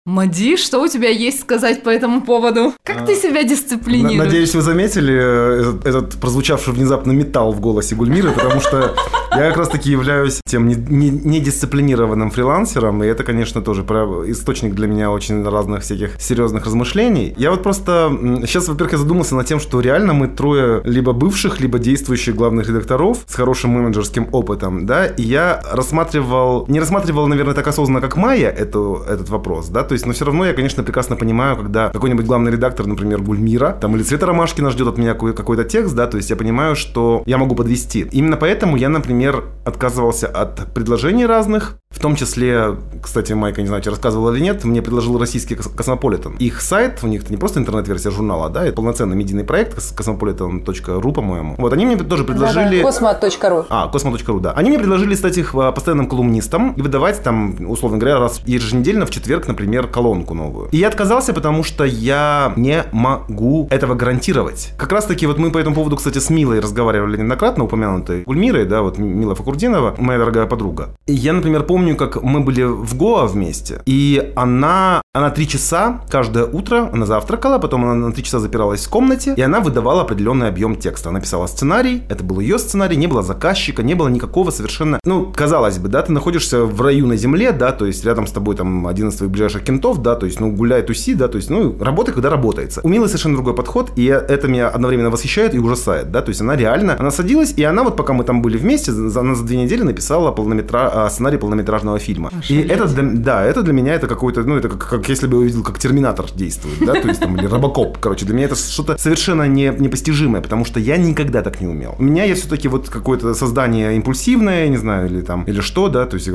[0.04, 2.74] Мади, что у тебя есть сказать по этому поводу?
[2.82, 4.18] Как ты себя дисциплинируешь?
[4.18, 8.96] Надеюсь, вы заметили этот, этот прозвучавший внезапно металл в голосе Гульмиры, потому что
[9.30, 15.48] я как раз-таки являюсь тем недисциплинированным фрилансером, и это, конечно, тоже источник для меня очень
[15.48, 17.32] разных всяких серьезных размышлений.
[17.36, 18.10] Я вот просто
[18.44, 22.68] сейчас, во-первых, я задумался над тем, что реально мы трое либо бывших, либо действующих главных
[22.68, 28.16] редакторов с хорошим менеджерским опытом, да, и я рассматривал, не рассматривал, наверное, так осознанно, как
[28.16, 31.90] Майя, эту, этот вопрос, да, то есть, но все равно я, конечно, прекрасно понимаю, когда
[31.90, 36.06] какой-нибудь главный редактор, например, Гульмира, там, или Света Ромашкина ждет от меня какой-то текст, да,
[36.06, 38.08] то есть я понимаю, что я могу подвести.
[38.10, 43.82] Именно поэтому я, например, отказывался от предложений разных, в том числе, кстати, Майка, не знаю,
[43.84, 46.36] рассказывал или нет, мне предложил российский Космополитен.
[46.38, 51.12] Их сайт, у них это не просто интернет-версия журнала, да, это полноценный медийный проект, cosmopolitan.ru,
[51.12, 51.56] по-моему.
[51.58, 52.80] Вот, они мне тоже предложили...
[52.80, 53.66] Cosmo.ru.
[53.68, 54.52] А, cosmo.ru, да.
[54.52, 59.04] Они мне предложили стать их а, постоянным колумнистом и выдавать там, условно говоря, раз еженедельно
[59.04, 60.68] в четверг, например, колонку новую.
[60.70, 64.72] И я отказался, потому что я не могу этого гарантировать.
[64.76, 68.64] Как раз таки вот мы по этому поводу, кстати, с Милой разговаривали неоднократно, упомянутой Гульмирой,
[68.64, 70.90] да, вот Мила Факурдинова, моя дорогая подруга.
[71.06, 76.00] И я, например, помню, как мы были в Гоа вместе, и она, она три часа
[76.08, 80.02] каждое утро, она завтракала, потом она на три часа запиралась в комнате, и она выдавала
[80.02, 81.10] определенный объем текста.
[81.10, 85.30] Она писала сценарий, это был ее сценарий, не было заказчика, не было никакого совершенно, ну,
[85.30, 88.56] казалось бы, да, ты находишься в раю на земле, да, то есть рядом с тобой
[88.56, 91.50] там один из твоих ближайших кентов, да, то есть, ну, гуляй, туси, да, то есть,
[91.50, 92.80] ну, работай, когда работается.
[92.82, 96.40] У Милы совершенно другой подход, и это меня одновременно восхищает и ужасает, да, то есть
[96.40, 99.58] она реально, она садилась, и она вот пока мы там были вместе, она за две
[99.58, 100.90] недели написала полнометра...
[100.90, 102.30] А, сценарий полнометражного фильма.
[102.48, 105.38] И это, для, да, это для меня это какой-то, ну, это как, как если бы
[105.38, 108.54] я увидел, как Терминатор действует, да, то есть там, или Робокоп, короче, для меня это
[108.54, 111.96] что-то совершенно не, непостижимое, потому что я никогда так не умел.
[111.98, 116.06] У меня я все-таки вот какое-то создание импульсивное, не знаю, или там, или что, да,
[116.06, 116.30] то есть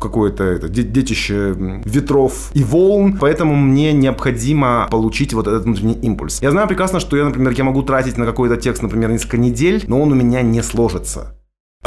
[0.00, 1.54] какое-то это, детище
[1.84, 6.40] ветров и волн, поэтому мне необходимо получить вот этот внутренний импульс.
[6.40, 9.82] Я знаю прекрасно, что я, например, я могу тратить на какой-то текст, например, несколько недель,
[9.88, 11.34] но он у меня не сложится.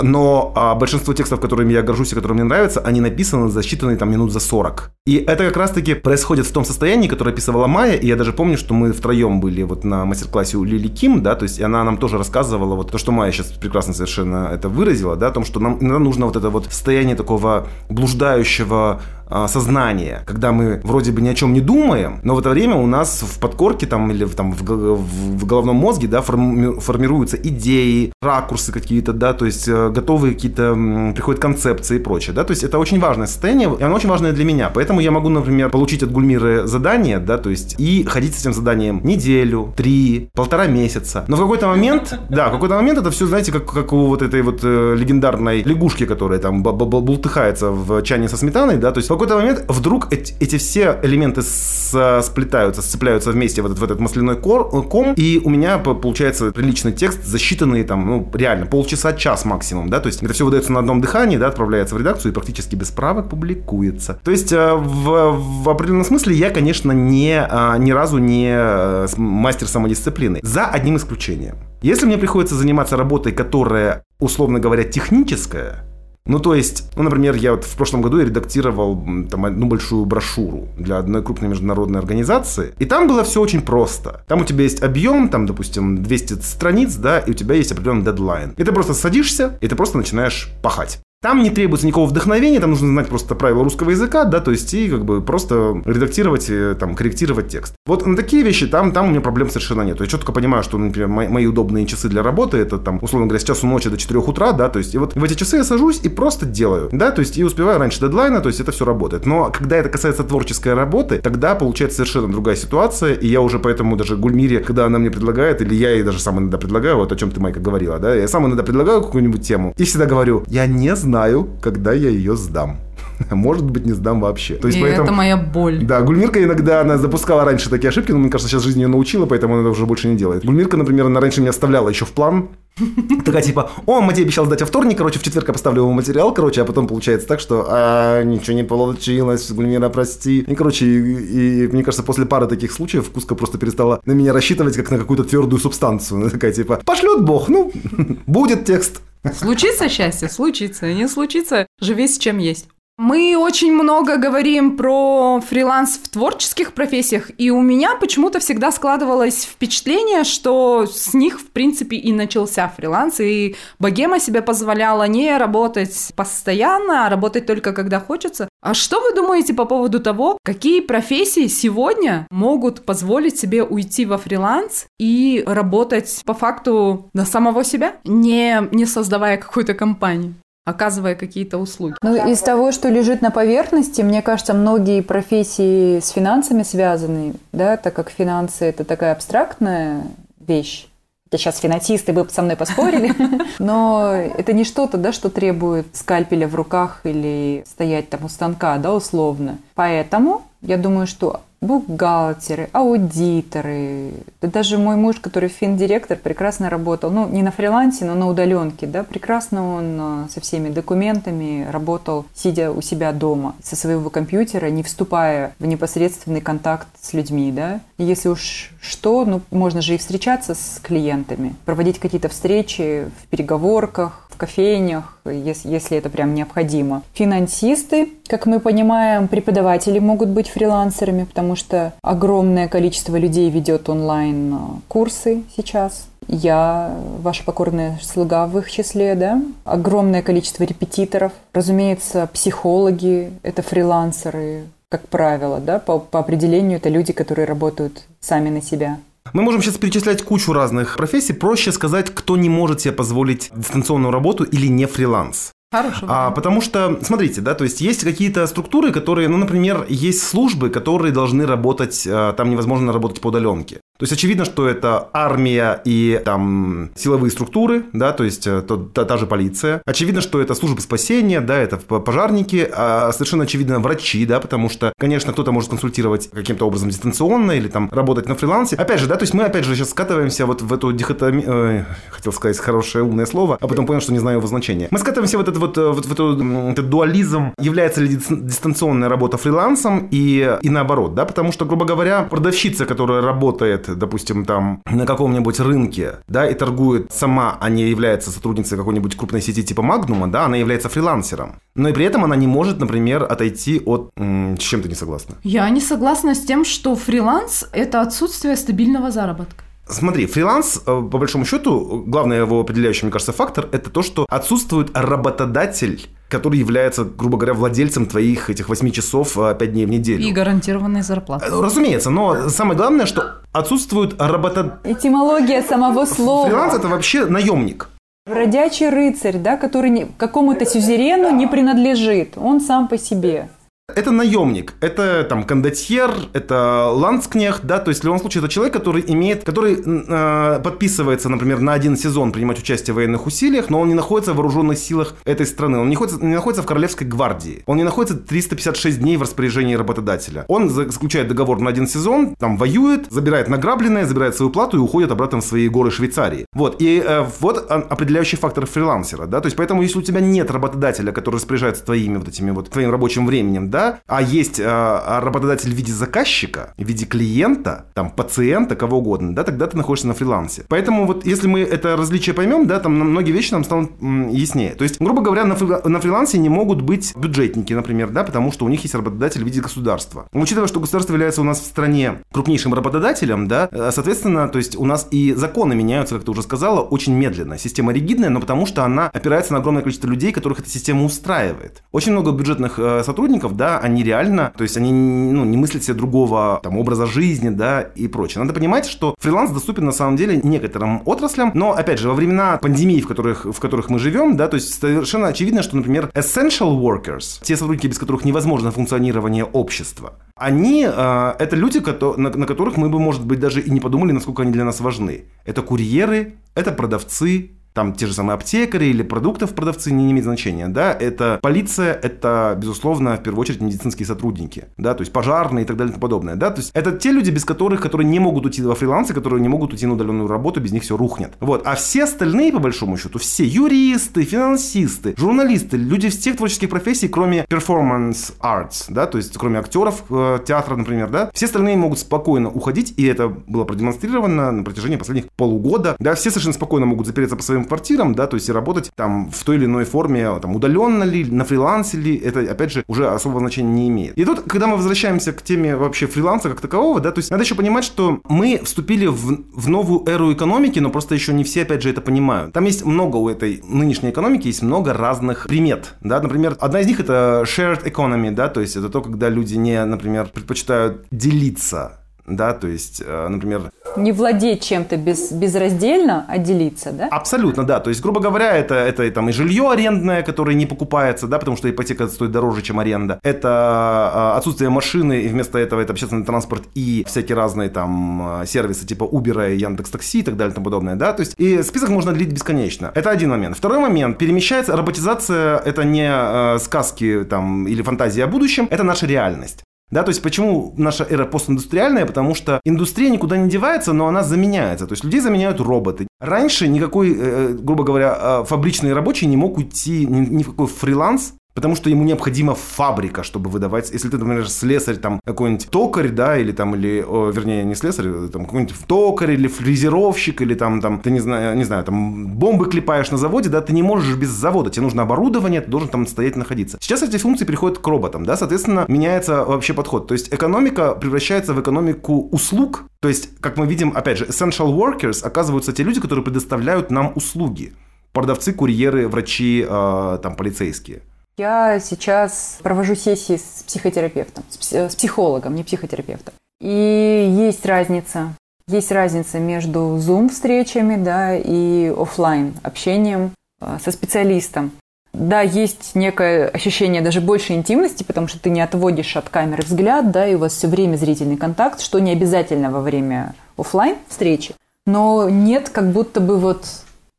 [0.01, 3.95] Но а, большинство текстов, которыми я горжусь и которые мне нравятся, они написаны за считанные
[3.95, 4.91] там минут за 40.
[5.05, 8.58] И это как раз-таки происходит в том состоянии, которое описывала Майя, и я даже помню,
[8.58, 11.97] что мы втроем были вот на мастер-классе у Лили Ким, да, то есть она нам
[11.97, 15.62] тоже рассказывала вот то, что Майя сейчас прекрасно совершенно это выразила, да, о том, что
[15.62, 21.21] нам иногда нужно вот это вот состояние такого блуждающего а, сознания, когда мы вроде бы
[21.21, 24.25] ни о чем не думаем, но в это время у нас в подкорке там или
[24.25, 29.89] там, в, в головном мозге да, форми, формируются идеи, ракурсы какие-то, да, то есть э,
[29.89, 30.73] готовые какие-то
[31.15, 34.31] приходят концепции и прочее, да, то есть это очень важное состояние, и оно очень важное
[34.31, 38.35] для меня, поэтому я могу, например, получить от Гульмиры задание, да, то есть и ходить
[38.35, 42.99] с этим заданием неделю, три, полтора месяца, но в какой-то момент, да, в какой-то момент
[42.99, 47.71] это все, знаете, как, как у вот этой вот э, легендарной лягушки, которая там бултыхается
[47.71, 52.82] в чане со сметаной, да, то есть какой-то момент вдруг эти, эти все элементы сплетаются,
[52.82, 57.23] сцепляются вместе в этот, в этот масляной кор, ком, и у меня получается приличный текст,
[57.25, 61.01] засчитанный там, ну, реально, полчаса, час максимум, да, то есть это все выдается на одном
[61.01, 64.19] дыхании, да, отправляется в редакцию и практически без правок публикуется.
[64.23, 69.08] То есть э, в, в определенном смысле я, конечно, не, а, ни разу не э,
[69.17, 71.56] мастер самодисциплины, за одним исключением.
[71.82, 75.84] Если мне приходится заниматься работой, которая, условно говоря, техническая,
[76.27, 80.05] ну, то есть, ну, например, я вот в прошлом году я редактировал там одну большую
[80.05, 84.23] брошюру для одной крупной международной организации, и там было все очень просто.
[84.27, 88.03] Там у тебя есть объем, там, допустим, 200 страниц, да, и у тебя есть определенный
[88.03, 88.55] дедлайн.
[88.57, 90.99] И ты просто садишься, и ты просто начинаешь пахать.
[91.25, 94.71] Там не требуется никакого вдохновения, там нужно знать просто правила русского языка, да, то есть
[94.75, 97.73] и как бы просто редактировать, э, там, корректировать текст.
[97.88, 99.99] Вот на такие вещи там, там у меня проблем совершенно нет.
[99.99, 103.39] Я четко понимаю, что, например, мои, мои удобные часы для работы, это там, условно говоря,
[103.39, 105.63] с часу ночи до 4 утра, да, то есть и вот в эти часы я
[105.63, 108.86] сажусь и просто делаю, да, то есть и успеваю раньше дедлайна, то есть это все
[108.86, 109.25] работает.
[109.25, 113.95] Но когда это касается творческой работы, тогда получается совершенно другая ситуация, и я уже поэтому
[113.95, 117.15] даже Гульмире, когда она мне предлагает, или я ей даже сам иногда предлагаю, вот о
[117.15, 120.67] чем ты, Майка, говорила, да, я сам иногда предлагаю какую-нибудь тему, и всегда говорю, я
[120.67, 122.79] не знаю, знаю, когда я ее сдам.
[123.32, 124.56] Может быть, не сдам вообще.
[124.56, 125.04] То есть, и поэтому...
[125.06, 125.84] это моя боль.
[125.84, 129.25] Да, Гульмирка иногда, она запускала раньше такие ошибки, но мне кажется, сейчас жизнь ее научила,
[129.25, 130.45] поэтому она уже больше не делает.
[130.45, 132.49] Гульмирка, например, она раньше меня оставляла еще в план,
[133.25, 136.34] Такая типа, о, Матей обещал сдать во вторник, короче, в четверг я поставлю его материал,
[136.34, 140.39] короче, а потом получается так, что а, ничего не получилось, Гульмира, прости.
[140.39, 144.34] И, короче, и, и мне кажется, после пары таких случаев Куска просто перестала на меня
[144.34, 146.21] рассчитывать как на какую-то твердую субстанцию.
[146.21, 147.71] Она такая типа, пошлет Бог, ну,
[148.28, 149.01] будет текст.
[149.34, 150.30] Случится счастье?
[150.30, 150.93] Случится.
[150.93, 152.67] Не случится, живи с чем есть.
[152.97, 159.43] Мы очень много говорим про фриланс в творческих профессиях, и у меня почему-то всегда складывалось
[159.43, 166.13] впечатление, что с них, в принципе, и начался фриланс, и богема себе позволяла не работать
[166.15, 168.47] постоянно, а работать только когда хочется.
[168.62, 174.17] А что вы думаете по поводу того, какие профессии сегодня могут позволить себе уйти во
[174.17, 180.36] фриланс и работать по факту на самого себя, не, не создавая какую-то компанию?
[180.65, 181.95] Оказывая какие-то услуги.
[182.01, 187.78] Ну, из того, что лежит на поверхности, мне кажется, многие профессии с финансами связаны, да,
[187.78, 190.04] так как финансы– это такая абстрактная
[190.39, 190.88] вещь.
[191.28, 193.13] Это сейчас финансисты бы со мной поспорили,
[193.60, 198.78] но это не что-то, да, что требует скальпеля в руках или стоять там у станка,
[198.78, 199.58] да, условно.
[199.75, 204.11] Поэтому я думаю, что бухгалтеры, аудиторы.
[204.41, 208.85] Да даже мой муж, который финдиректор, прекрасно работал, ну, не на фрилансе, но на удаленке,
[208.85, 214.67] да, прекрасно он а, со всеми документами работал, сидя у себя дома, со своего компьютера,
[214.67, 217.79] не вступая в непосредственный контакт с людьми, да.
[217.97, 224.24] если уж что, ну, можно же и встречаться с клиентами, проводить какие-то встречи в переговорках,
[224.35, 227.03] в кофейнях, если, если это прям необходимо.
[227.13, 235.43] Финансисты, как мы понимаем, преподаватели могут быть фрилансерами, потому что огромное количество людей ведет онлайн-курсы
[235.55, 236.07] сейчас.
[236.27, 239.41] Я ваша покорная слуга в их числе, да?
[239.63, 241.31] Огромное количество репетиторов.
[241.53, 245.79] Разумеется, психологи– это фрилансеры, как правило, да?
[245.79, 248.97] По, по определению это люди, которые работают сами на себя.
[249.35, 251.33] Мы можем сейчас перечислять кучу разных профессий.
[251.33, 255.51] Проще сказать, кто не может себе позволить дистанционную работу или не фриланс.
[255.75, 256.05] Хорошо.
[256.07, 260.69] А, потому что, смотрите, да, то есть есть какие-то структуры, которые, ну, например, есть службы,
[260.69, 263.81] которые должны работать, а, там невозможно работать по удаленке.
[263.97, 268.75] То есть очевидно, что это армия и там силовые структуры, да, то есть э, то,
[268.75, 269.81] та, та же полиция.
[269.85, 274.91] Очевидно, что это служба спасения, да, это пожарники, а совершенно очевидно врачи, да, потому что,
[274.99, 278.75] конечно, кто-то может консультировать каким-то образом дистанционно или там работать на фрилансе.
[278.75, 281.85] Опять же, да, то есть мы опять же сейчас скатываемся вот в эту дихотомию, э,
[282.11, 284.89] хотел сказать хорошее умное слово, а потом понял, что не знаю его значения.
[284.91, 289.38] Мы скатываемся в этот вот, э, вот в эту, этот дуализм, является ли дистанционная работа
[289.38, 295.06] фрилансом и, и наоборот, да, потому что, грубо говоря, продавщица, которая работает допустим, там на
[295.06, 300.28] каком-нибудь рынке, да, и торгует сама, а не является сотрудницей какой-нибудь крупной сети типа Магнума,
[300.28, 301.56] да, она является фрилансером.
[301.75, 304.12] Но и при этом она не может, например, отойти от...
[304.15, 305.36] С чем ты не согласна?
[305.43, 309.64] Я не согласна с тем, что фриланс– это отсутствие стабильного заработка.
[309.87, 314.25] Смотри, фриланс, э, по большому счету, главный его определяющий, мне кажется, фактор– это то, что
[314.29, 319.89] отсутствует работодатель, который является, грубо говоря, владельцем твоих этих 8 часов 5 э, дней в
[319.89, 320.23] неделю.
[320.23, 321.45] И гарантированной зарплаты.
[321.51, 324.79] Ну, разумеется, но самое главное, что отсутствует работа...
[324.83, 326.47] Этимология самого слова.
[326.47, 327.89] Фриланс– это вообще наемник.
[328.27, 333.49] Бродячий рыцарь, да, который какому-то сюзерену не принадлежит, он сам по себе.
[333.93, 338.73] Это наемник, это там кондотьер, это ландскнех, да, то есть в любом случае это человек,
[338.73, 343.79] который имеет, который э, подписывается, например, на один сезон принимать участие в военных усилиях, но
[343.79, 347.05] он не находится в вооруженных силах этой страны, он не находится, не находится в Королевской
[347.05, 350.45] гвардии, он не находится 356 дней в распоряжении работодателя.
[350.47, 355.11] Он заключает договор на один сезон, там воюет, забирает награбленное, забирает свою плату и уходит
[355.11, 356.47] обратно в свои горы Швейцарии.
[356.53, 360.49] Вот, и э, вот определяющий фактор фрилансера, да, то есть поэтому если у тебя нет
[360.49, 365.69] работодателя, который распоряжается твоими вот этими вот, твоим рабочим временем, да, а есть а, работодатель
[365.69, 370.13] в виде заказчика, в виде клиента, там, пациента, кого угодно, да, тогда ты находишься на
[370.13, 370.63] фрилансе.
[370.69, 374.75] Поэтому вот если мы это различие поймем, да, там многие вещи нам станут м, яснее.
[374.75, 378.53] То есть, грубо говоря, на, фри, на фрилансе не могут быть бюджетники, например, да, потому
[378.53, 380.29] что у них есть работодатель в виде государства.
[380.31, 384.77] Учитывая, что государство является у нас в стране крупнейшим работодателем, да, э, соответственно, то есть
[384.77, 387.57] у нас и законы меняются, как ты уже сказала, очень медленно.
[387.57, 391.83] Система ригидная, но потому что она опирается на огромное количество людей, которых эта система устраивает.
[391.91, 395.95] Очень много бюджетных э, сотрудников, да, они реально, то есть они ну, не мыслят себе
[395.95, 398.41] другого там, образа жизни, да, и прочее.
[398.41, 402.58] Надо понимать, что фриланс доступен на самом деле некоторым отраслям, но, опять же, во времена
[402.58, 406.80] пандемии, в которых, в которых мы живем, да, то есть совершенно очевидно, что, например, essential
[406.80, 411.82] workers, те сотрудники, без которых невозможно функционирование общества, они, э, это люди,
[412.17, 414.80] на, на которых мы бы, может быть, даже и не подумали, насколько они для нас
[414.80, 415.25] важны.
[415.45, 420.69] Это курьеры, это продавцы, там те же самые аптекари или продуктов продавцы не, имеет значения,
[420.69, 425.67] да, это полиция, это, безусловно, в первую очередь медицинские сотрудники, да, то есть пожарные и
[425.67, 428.19] так далее и тому подобное, да, то есть это те люди, без которых, которые не
[428.19, 431.33] могут уйти во фрилансы, которые не могут уйти на удаленную работу, без них все рухнет,
[431.41, 437.09] вот, а все остальные, по большому счету, все юристы, финансисты, журналисты, люди всех творческих профессий,
[437.09, 441.99] кроме performance arts, да, то есть кроме актеров э, театра, например, да, все остальные могут
[441.99, 447.05] спокойно уходить, и это было продемонстрировано на протяжении последних полугода, да, все совершенно спокойно могут
[447.05, 449.86] запереться по своим своим квартирам, да, то есть и работать там в той или иной
[449.86, 454.18] форме, там удаленно ли, на фрилансе ли, это, опять же, уже особого значения не имеет.
[454.18, 457.43] И тут, когда мы возвращаемся к теме вообще фриланса как такового, да, то есть надо
[457.43, 461.63] еще понимать, что мы вступили в, в новую эру экономики, но просто еще не все,
[461.63, 462.53] опять же, это понимают.
[462.53, 466.88] Там есть много у этой нынешней экономики, есть много разных примет, да, например, одна из
[466.88, 472.05] них это shared economy, да, то есть это то, когда люди не, например, предпочитают делиться
[472.28, 473.71] да, то есть, э, например...
[473.97, 477.07] Не владеть чем-то без, безраздельно, а делиться, да?
[477.07, 481.28] Абсолютно, да, то есть, грубо говоря, это, это там и жилье арендное, которое не покупается,
[481.28, 485.82] да, потому что ипотека стоит дороже, чем аренда, это э, отсутствие машины, и вместо этого
[485.82, 490.36] это общественный транспорт и всякие разные там э, сервисы типа Uber, Яндекс Такси и так
[490.36, 492.91] далее и тому подобное, да, то есть, и список можно длить бесконечно.
[492.95, 493.57] Это один момент.
[493.57, 499.64] Второй момент, перемещается, роботизация, это не сказки там или фантазия о будущем, это наша реальность.
[499.91, 502.05] Да, то есть почему наша эра постиндустриальная?
[502.05, 504.88] Потому что индустрия никуда не девается, но она заменяется.
[504.88, 506.07] То есть людей заменяют роботы.
[506.19, 510.67] Раньше никакой, э, э, грубо говоря, э, фабричный рабочий не мог уйти ни в какой
[510.67, 513.89] фриланс Потому что ему необходима фабрика, чтобы выдавать.
[513.91, 518.08] Если ты, например, слесарь, там, какой-нибудь токарь, да, или там, или, о, вернее, не слесарь,
[518.08, 522.28] а там, какой-нибудь токарь, или фрезеровщик, или там, там, ты не знаю, не знаю, там,
[522.36, 525.88] бомбы клепаешь на заводе, да, ты не можешь без завода, тебе нужно оборудование, ты должен
[525.88, 526.78] там стоять находиться.
[526.82, 530.08] Сейчас эти функции переходят к роботам, да, соответственно, меняется вообще подход.
[530.08, 534.78] То есть экономика превращается в экономику услуг, то есть, как мы видим, опять же, essential
[534.78, 537.74] workers оказываются те люди, которые предоставляют нам услуги.
[538.12, 541.01] Продавцы, курьеры, врачи, э, там, полицейские.
[541.38, 546.33] Я сейчас провожу сессии с психотерапевтом, с психологом, не психотерапевтом.
[546.61, 548.33] И есть разница.
[548.67, 553.31] Есть разница между Zoom-встречами да, и офлайн общением
[553.61, 554.71] э, со специалистом.
[555.11, 560.11] Да, есть некое ощущение даже большей интимности, потому что ты не отводишь от камеры взгляд,
[560.11, 564.55] да, и у вас все время зрительный контакт, что не обязательно во время офлайн встречи.
[564.86, 566.65] Но нет как будто бы вот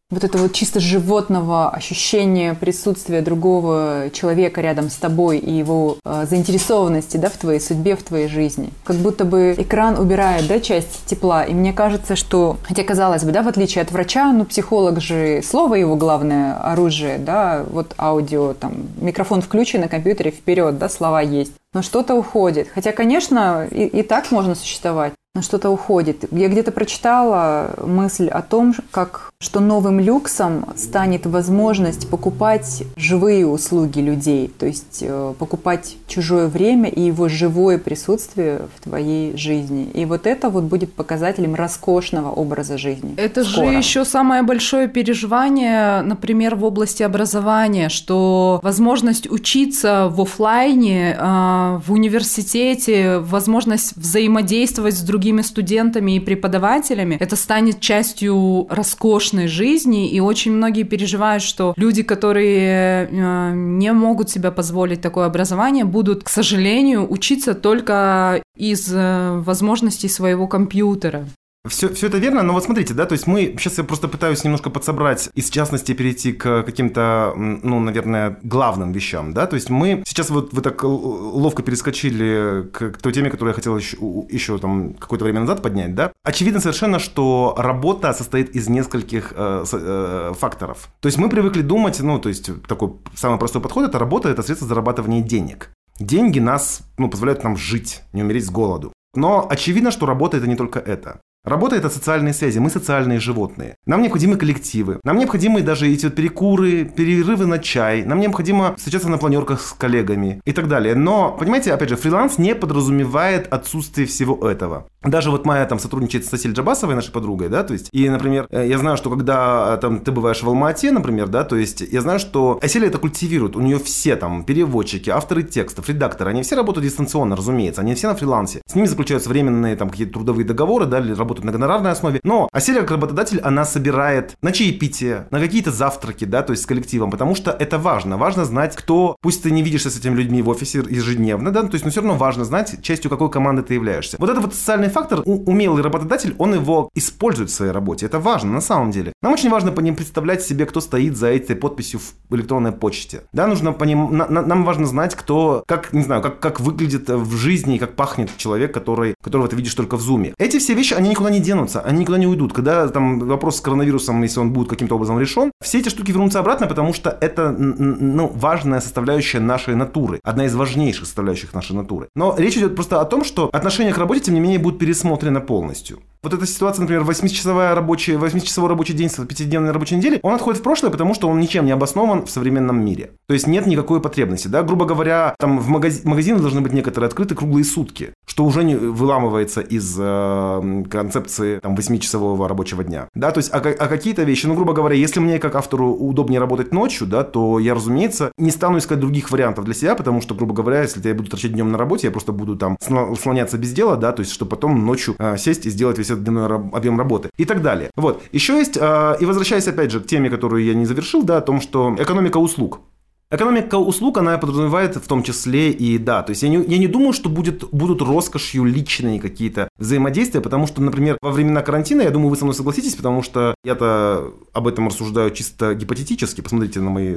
[0.08, 6.26] вот это вот чисто животного ощущения присутствия другого человека рядом с тобой и его э,
[6.30, 8.70] заинтересованности да, в твоей судьбе, в твоей жизни.
[8.84, 11.42] Как будто бы экран убирает да, часть тепла.
[11.42, 15.42] И мне кажется, что, хотя казалось бы, да, в отличие от врача, ну, психолог же,
[15.42, 21.20] слово его главное оружие, да, вот аудио, там, микрофон включен на компьютере, вперед, да, слова
[21.20, 21.52] есть.
[21.74, 22.68] Но что-то уходит.
[22.72, 26.24] Хотя, конечно, и, и так можно существовать что-то уходит.
[26.30, 34.00] Я где-то прочитала мысль о том, как, что новым люксом станет возможность покупать живые услуги
[34.00, 39.90] людей, то есть э, покупать чужое время и его живое присутствие в твоей жизни.
[39.94, 43.14] И вот это вот будет показателем роскошного образа жизни.
[43.16, 43.66] Это скоро.
[43.66, 51.80] же еще самое большое переживание, например, в области образования, что возможность учиться в офлайне, э,
[51.86, 60.08] в университете, возможность взаимодействовать с другими другими студентами и преподавателями, это станет частью роскошной жизни,
[60.08, 66.22] и очень многие переживают, что люди, которые э, не могут себе позволить такое образование, будут,
[66.22, 71.26] к сожалению, учиться только из э, возможностей своего компьютера.
[71.68, 74.44] Все, все это верно, но вот смотрите, да, то есть мы, сейчас я просто пытаюсь
[74.44, 79.70] немножко подсобрать и, в частности, перейти к каким-то, ну, наверное, главным вещам, да, то есть
[79.70, 83.96] мы, сейчас вот вы так ловко перескочили к, к той теме, которую я хотел еще,
[84.30, 89.64] еще там какое-то время назад поднять, да, очевидно совершенно, что работа состоит из нескольких э,
[89.72, 93.98] э, факторов, то есть мы привыкли думать, ну, то есть такой самый простой подход, это
[93.98, 95.70] работа, это средство зарабатывания денег.
[95.98, 98.92] Деньги нас, ну, позволяют нам жить, не умереть с голоду.
[99.14, 101.20] Но очевидно, что работа это не только это.
[101.46, 103.76] Работа– это социальные связи, мы социальные животные.
[103.86, 109.08] Нам необходимы коллективы, нам необходимы даже эти вот перекуры, перерывы на чай, нам необходимо встречаться
[109.08, 110.96] на планерках с коллегами и так далее.
[110.96, 114.88] Но, понимаете, опять же, фриланс не подразумевает отсутствие всего этого.
[115.04, 118.48] Даже вот моя там сотрудничает с Асиль Джабасовой, нашей подругой, да, то есть, и, например,
[118.50, 121.80] э, я знаю, что когда э, там ты бываешь в Алмате, например, да, то есть,
[121.80, 126.42] я знаю, что Асиль это культивирует, у нее все там переводчики, авторы текстов, редакторы, они
[126.42, 128.62] все работают дистанционно, разумеется, они все на фрилансе.
[128.66, 132.20] С ними заключаются временные там какие-то трудовые договоры, да, или работают работают на гонорарной основе.
[132.24, 136.66] Но Аселия как работодатель, она собирает на чаепитие, на какие-то завтраки, да, то есть с
[136.66, 138.16] коллективом, потому что это важно.
[138.16, 141.74] Важно знать, кто, пусть ты не видишься с этими людьми в офисе ежедневно, да, то
[141.74, 144.16] есть, но все равно важно знать, частью какой команды ты являешься.
[144.18, 148.06] Вот этот вот социальный фактор, умелый работодатель, он его использует в своей работе.
[148.06, 149.12] Это важно на самом деле.
[149.22, 153.22] Нам очень важно по ним представлять себе, кто стоит за этой подписью в электронной почте.
[153.32, 156.60] Да, нужно по ним, на, на, нам важно знать, кто, как, не знаю, как, как
[156.60, 160.34] выглядит в жизни, как пахнет человек, который, которого ты видишь только в зуме.
[160.38, 162.52] Эти все вещи, они никуда никуда не денутся, они никуда не уйдут.
[162.52, 166.40] Когда там вопрос с коронавирусом, если он будет каким-то образом решен, все эти штуки вернутся
[166.40, 172.08] обратно, потому что это ну, важная составляющая нашей натуры, одна из важнейших составляющих нашей натуры.
[172.14, 175.40] Но речь идет просто о том, что отношение к работе, тем не менее, будет пересмотрено
[175.40, 175.98] полностью.
[176.26, 180.58] Вот эта ситуация, например, 8-часовая рабочая, 8-часовой рабочий день с 5-дневной рабочей недели, он отходит
[180.60, 183.12] в прошлое, потому что он ничем не обоснован в современном мире.
[183.28, 187.06] То есть нет никакой потребности, да, грубо говоря, там в магазин, магазины должны быть некоторые
[187.06, 193.30] открыты круглые сутки, что уже не выламывается из э, концепции там 8-часового рабочего дня, да,
[193.30, 196.72] то есть, а, а какие-то вещи, ну, грубо говоря, если мне как автору удобнее работать
[196.72, 200.54] ночью, да, то я, разумеется, не стану искать других вариантов для себя, потому что, грубо
[200.54, 203.96] говоря, если я буду торчать днем на работе, я просто буду там слоняться без дела,
[203.96, 207.44] да, то есть, чтобы потом ночью э, сесть и сделать весь этот объем работы и
[207.44, 207.90] так далее.
[207.96, 208.22] Вот.
[208.32, 211.40] Еще есть, э, и возвращаясь опять же к теме, которую я не завершил, да, о
[211.40, 212.80] том, что экономика услуг.
[213.28, 216.86] Экономика услуг, она подразумевает в том числе и, да, то есть я не, я не
[216.86, 222.10] думаю, что будет, будут роскошью личные какие-то взаимодействия, потому что, например, во времена карантина, я
[222.10, 226.90] думаю, вы со мной согласитесь, потому что я-то об этом рассуждаю чисто гипотетически, посмотрите на
[226.90, 227.16] мои,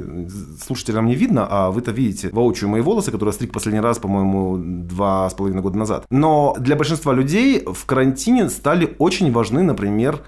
[0.60, 5.30] слушателям не видно, а вы-то видите воочию мои волосы, которые стриг последний раз, по-моему, два
[5.30, 6.06] с половиной года назад.
[6.10, 10.24] Но для большинства людей в карантине стали очень важны, например,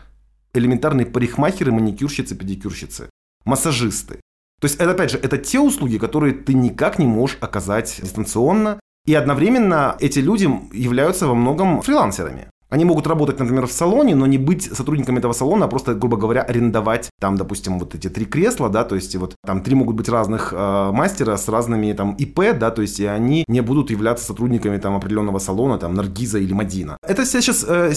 [0.55, 3.11] элементарные парикмахеры, маникюрщицы, педикюрщицы,
[3.45, 4.21] массажисты.
[4.63, 8.79] То есть, это, опять же, это те услуги, которые ты никак не можешь оказать дистанционно.
[9.05, 12.47] И одновременно эти люди являются во многом фрилансерами.
[12.73, 16.17] Они могут работать, например, в салоне, но не быть сотрудниками этого салона, а просто, грубо
[16.17, 19.95] говоря, арендовать там, допустим, вот эти три кресла, да, то есть вот там три могут
[19.95, 23.91] быть разных э, мастера с разными там ИП, да, то есть и они не будут
[23.91, 26.97] являться сотрудниками там определенного салона, там Наргиза или Мадина.
[27.07, 27.93] Это сейчас э,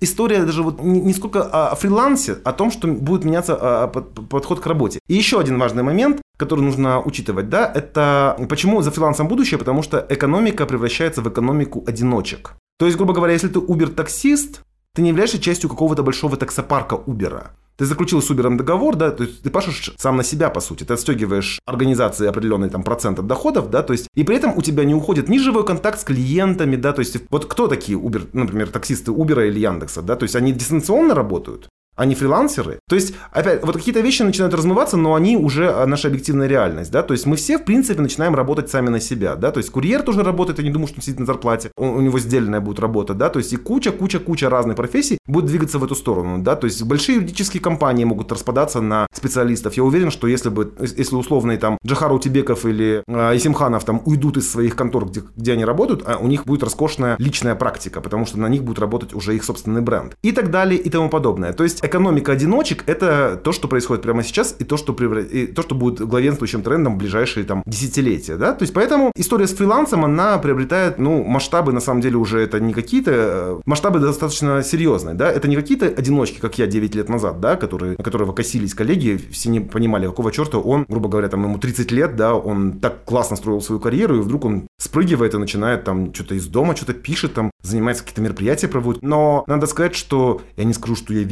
[0.00, 3.88] история даже вот не, не сколько о фрилансе, а о том, что будет меняться э,
[3.94, 4.98] под, подход к работе.
[5.08, 9.82] И еще один важный момент, который нужно учитывать, да, это почему за фрилансом будущее, потому
[9.82, 12.52] что экономика превращается в экономику одиночек.
[12.78, 14.62] То есть, грубо говоря, если ты Uber-таксист,
[14.94, 17.48] ты не являешься частью какого-то большого таксопарка Uber.
[17.76, 20.82] Ты заключил с Uber договор, да, то есть ты пашешь сам на себя, по сути.
[20.82, 24.62] Ты отстегиваешь организации определенный там процент от доходов, да, то есть и при этом у
[24.62, 28.28] тебя не уходит ни живой контакт с клиентами, да, то есть вот кто такие Uber,
[28.32, 31.68] например, таксисты Uber или Яндекса, да, то есть они дистанционно работают,
[31.98, 32.78] они фрилансеры.
[32.88, 36.90] То есть, опять, вот какие-то вещи начинают размываться, но они уже а, наша объективная реальность,
[36.90, 39.70] да, то есть мы все, в принципе, начинаем работать сами на себя, да, то есть
[39.70, 42.60] курьер тоже работает, я не думаю, что он сидит на зарплате, у, у него сдельная
[42.60, 46.56] будет работа, да, то есть и куча-куча-куча разных профессий будет двигаться в эту сторону, да,
[46.56, 49.74] то есть большие юридические компании могут распадаться на специалистов.
[49.74, 54.36] Я уверен, что если бы, если условные там Джахар Утибеков или э, Исимханов там уйдут
[54.36, 58.24] из своих контор, где, где они работают, а у них будет роскошная личная практика, потому
[58.26, 61.52] что на них будет работать уже их собственный бренд и так далее и тому подобное.
[61.52, 65.22] То есть экономика одиночек– это то, что происходит прямо сейчас, и то, что, превра...
[65.22, 68.36] и то, что будет главенствующим трендом в ближайшие там, десятилетия.
[68.36, 68.52] Да?
[68.52, 72.60] То есть, поэтому история с фрилансом, она приобретает ну, масштабы, на самом деле, уже это
[72.60, 73.10] не какие-то…
[73.14, 75.14] Э, масштабы достаточно серьезные.
[75.14, 75.30] Да?
[75.30, 79.20] Это не какие-то одиночки, как я 9 лет назад, да, которые, на которого косились коллеги,
[79.30, 83.04] все не понимали, какого черта он, грубо говоря, там ему 30 лет, да, он так
[83.04, 86.94] классно строил свою карьеру, и вдруг он спрыгивает и начинает там что-то из дома, что-то
[86.94, 89.02] пишет, там, занимается какие-то мероприятия проводит.
[89.02, 91.24] Но надо сказать, что я не скажу, что я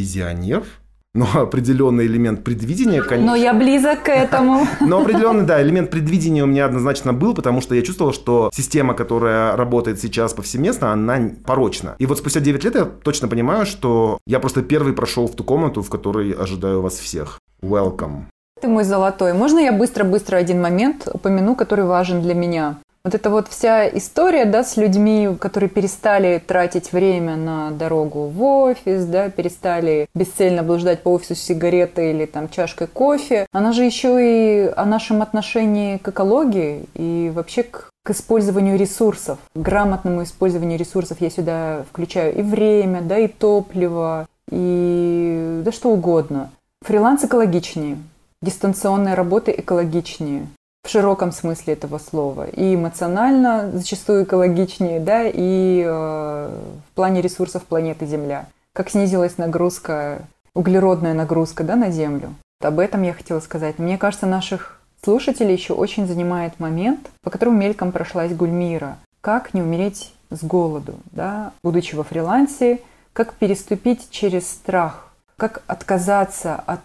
[0.46, 0.64] визионер,
[1.14, 3.32] но определенный элемент предвидения, конечно.
[3.32, 4.66] Но я близок к этому.
[4.80, 8.94] Но определенный, да, элемент предвидения у меня однозначно был, потому что я чувствовал, что система,
[8.94, 11.96] которая работает сейчас повсеместно, она порочна.
[11.98, 15.44] И вот спустя 9 лет я точно понимаю, что я просто первый прошел в ту
[15.44, 17.40] комнату, в которой ожидаю вас всех.
[17.62, 18.24] Welcome.
[18.60, 19.34] Ты мой золотой.
[19.34, 22.78] Можно я быстро-быстро один момент упомяну, который важен для меня?
[23.06, 28.42] Вот эта вот вся история, да, с людьми, которые перестали тратить время на дорогу в
[28.42, 33.84] офис, да, перестали бесцельно блуждать по офису с сигаретой или там чашкой кофе, она же
[33.84, 40.24] еще и о нашем отношении к экологии и вообще к к использованию ресурсов, к грамотному
[40.24, 46.50] использованию ресурсов я сюда включаю и время, да, и топливо, и да что угодно.
[46.82, 47.98] Фриланс экологичнее,
[48.42, 50.48] дистанционная работа экологичнее
[50.86, 52.46] в широком смысле этого слова.
[52.48, 58.46] И эмоционально зачастую экологичнее, да, и э, в плане ресурсов планеты Земля.
[58.72, 60.22] Как снизилась нагрузка,
[60.54, 62.34] углеродная нагрузка, да, на Землю.
[62.62, 63.78] Об этом я хотела сказать.
[63.78, 68.98] Мне кажется, наших слушателей еще очень занимает момент, по которому мельком прошлась Гульмира.
[69.20, 72.80] Как не умереть с голоду, да, будучи во фрилансе,
[73.12, 76.80] как переступить через страх, как отказаться от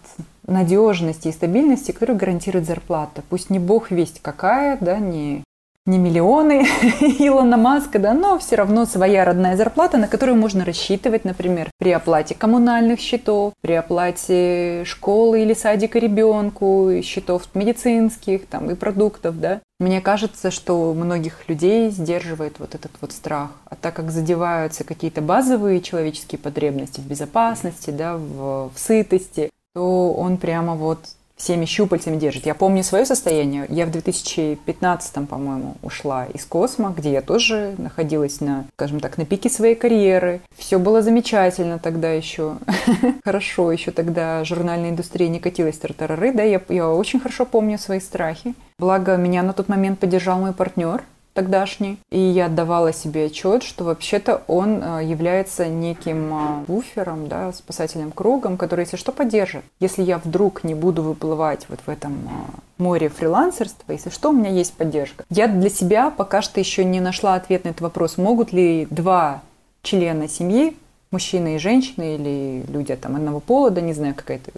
[0.46, 3.22] надежности и стабильности, которую гарантирует зарплата.
[3.28, 5.42] Пусть не бог весть какая, да, не,
[5.84, 6.62] не миллионы
[7.18, 11.90] Илона Маска, да, но все равно своя родная зарплата, на которую можно рассчитывать, например, при
[11.90, 19.60] оплате коммунальных счетов, при оплате школы или садика ребенку, счетов медицинских там, и продуктов, да.
[19.80, 23.50] Мне кажется, что многих людей сдерживает вот этот вот страх.
[23.64, 30.12] А так как задеваются какие-то базовые человеческие потребности в безопасности, да, в, в сытости, то
[30.12, 30.98] он прямо вот
[31.36, 32.46] всеми щупальцами держит.
[32.46, 33.66] Я помню свое состояние.
[33.68, 39.24] Я в 2015, по-моему, ушла из Космо, где я тоже находилась на, скажем так, на
[39.24, 40.40] пике своей карьеры.
[40.56, 42.58] Все было замечательно тогда еще.
[43.24, 47.98] Хорошо, еще тогда журнальная индустрия не катилась тартарары, да, я, я очень хорошо помню свои
[47.98, 48.54] страхи.
[48.78, 51.02] Благо, меня на тот момент поддержал мой партнер,
[51.34, 51.98] тогдашний.
[52.10, 58.12] И я отдавала себе отчет, что вообще-то он э, является неким э, буфером, да, спасательным
[58.12, 59.64] кругом, который, если что, поддержит.
[59.80, 64.32] Если я вдруг не буду выплывать вот в этом э, море фрилансерства, если что, у
[64.32, 65.24] меня есть поддержка.
[65.30, 68.18] Я для себя пока что еще не нашла ответ на этот вопрос.
[68.18, 69.42] Могут ли два
[69.82, 70.76] члена семьи
[71.12, 74.50] мужчина и женщина или люди там одного пола, да не знаю, какая-то,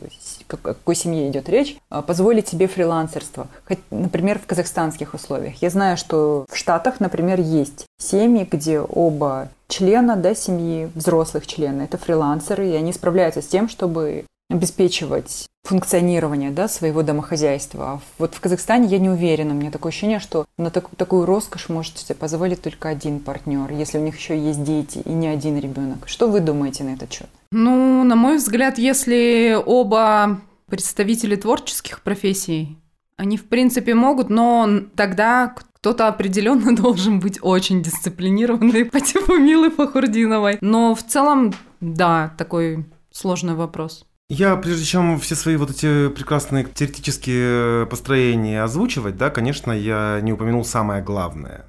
[0.48, 3.48] о какой семье идет речь, а, позволить себе фрилансерство.
[3.90, 5.60] Например, в казахстанских условиях.
[5.60, 11.82] Я знаю, что в Штатах, например, есть семьи, где оба члена да, семьи, взрослых члены,
[11.82, 17.92] это фрилансеры, и они справляются с тем, чтобы обеспечивать функционирование да, своего домохозяйства.
[17.92, 19.52] А вот в Казахстане я не уверена.
[19.52, 23.72] У меня такое ощущение, что на так, такую роскошь может себе позволить только один партнер,
[23.72, 26.06] если у них еще есть дети и не один ребенок.
[26.06, 27.28] Что вы думаете на этот счет?
[27.50, 32.76] Ну, на мой взгляд, если оба представители творческих профессий,
[33.16, 39.70] они в принципе могут, но тогда кто-то определенно должен быть очень дисциплинированный по типу Милы
[39.70, 40.58] Фахурдиновой.
[40.60, 44.04] Но в целом, да, такой сложный вопрос.
[44.30, 50.32] Я, прежде чем все свои вот эти прекрасные теоретические построения озвучивать, да, конечно, я не
[50.32, 51.66] упомянул самое главное.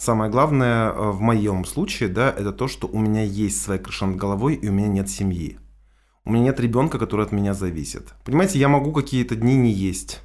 [0.00, 4.06] Самое главное э, в моем случае, да, это то, что у меня есть своя крыша
[4.06, 5.58] над головой, и у меня нет семьи.
[6.24, 8.14] У меня нет ребенка, который от меня зависит.
[8.24, 10.20] Понимаете, я могу какие-то дни не есть,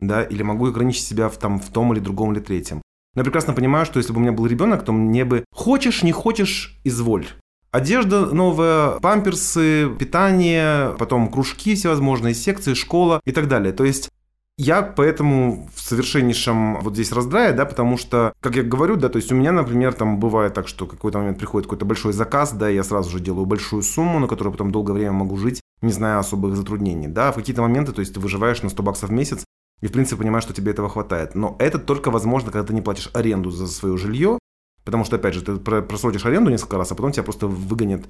[0.00, 2.82] да, или могу ограничить себя в, там, в том или другом или третьем.
[3.14, 6.02] Но я прекрасно понимаю, что если бы у меня был ребенок, то мне бы хочешь,
[6.02, 7.26] не хочешь, изволь.
[7.74, 13.72] Одежда новая, памперсы, питание, потом кружки всевозможные, секции, школа и так далее.
[13.72, 14.10] То есть
[14.56, 19.16] я поэтому в совершеннейшем вот здесь раздрае, да, потому что, как я говорю, да, то
[19.16, 22.68] есть у меня, например, там бывает так, что какой-то момент приходит какой-то большой заказ, да,
[22.68, 26.20] я сразу же делаю большую сумму, на которую потом долгое время могу жить, не зная
[26.20, 29.44] особых затруднений, да, в какие-то моменты, то есть ты выживаешь на 100 баксов в месяц,
[29.80, 31.34] и в принципе понимаешь, что тебе этого хватает.
[31.34, 34.38] Но это только возможно, когда ты не платишь аренду за свое жилье,
[34.84, 38.04] Потому что, опять же, ты просрочишь аренду несколько раз, а потом тебя просто выгонят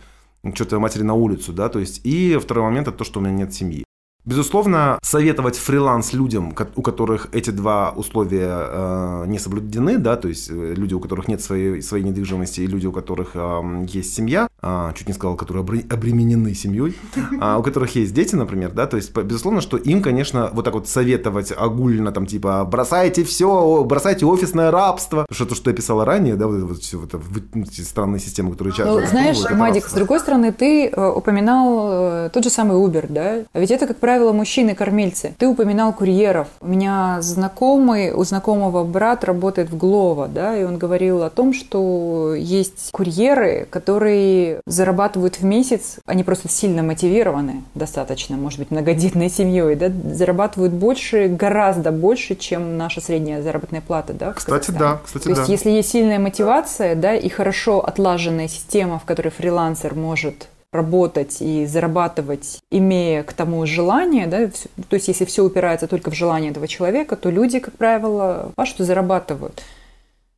[0.55, 2.01] что-то матери на улицу, да, то есть.
[2.05, 3.84] И второй момент– это то, что у меня нет семьи.
[4.27, 10.49] Безусловно, советовать фриланс людям, у которых эти два условия э, не соблюдены, да, то есть
[10.51, 14.49] э, люди, у которых нет своей, своей недвижимости, и люди, у которых э, есть семья,
[14.62, 18.97] э, чуть не сказал, которые обременены семьей, э, у которых есть дети, например, да, то
[18.97, 24.25] есть, безусловно, что им, конечно, вот так вот советовать огульно, там, типа, бросайте все, бросайте
[24.25, 27.14] офисное рабство, что то, что я писала ранее, да, вот, вот все вот,
[27.57, 29.01] эти странные системы, которые часто...
[29.01, 33.45] Ну, знаешь, Мадик, с другой стороны, ты э, упоминал э, тот же самый Uber, да,
[33.53, 35.35] а ведь это, как правило, правило, мужчины-кормильцы.
[35.39, 36.47] Ты упоминал курьеров.
[36.61, 41.53] У меня знакомый, у знакомого брат работает в Глово, да, и он говорил о том,
[41.53, 49.29] что есть курьеры, которые зарабатывают в месяц, они просто сильно мотивированы достаточно, может быть, многодетной
[49.29, 54.33] семьей, да, зарабатывают больше, гораздо больше, чем наша средняя заработная плата, да.
[54.33, 55.41] Кстати, да, кстати, То да.
[55.41, 61.41] есть, если есть сильная мотивация, да, и хорошо отлаженная система, в которой фрилансер может работать
[61.41, 64.49] и зарабатывать, имея к тому желание, да,
[64.89, 68.66] то есть если все упирается только в желание этого человека, то люди, как правило, а
[68.66, 69.62] что зарабатывают.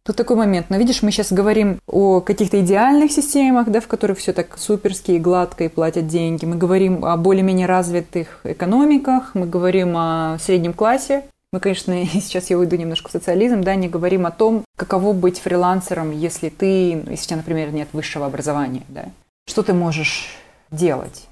[0.07, 0.67] Тут такой момент.
[0.69, 5.13] Но видишь, мы сейчас говорим о каких-то идеальных системах, да, в которых все так суперски
[5.13, 6.45] и гладко и платят деньги.
[6.45, 11.25] Мы говорим о более-менее развитых экономиках, мы говорим о среднем классе.
[11.53, 15.41] Мы, конечно, сейчас я уйду немножко в социализм, да, не говорим о том, каково быть
[15.41, 19.07] фрилансером, если ты, если у тебя, например, нет высшего образования, да.
[19.47, 20.29] Что ты можешь
[20.71, 21.29] делать?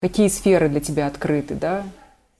[0.00, 1.84] Какие сферы для тебя открыты, да?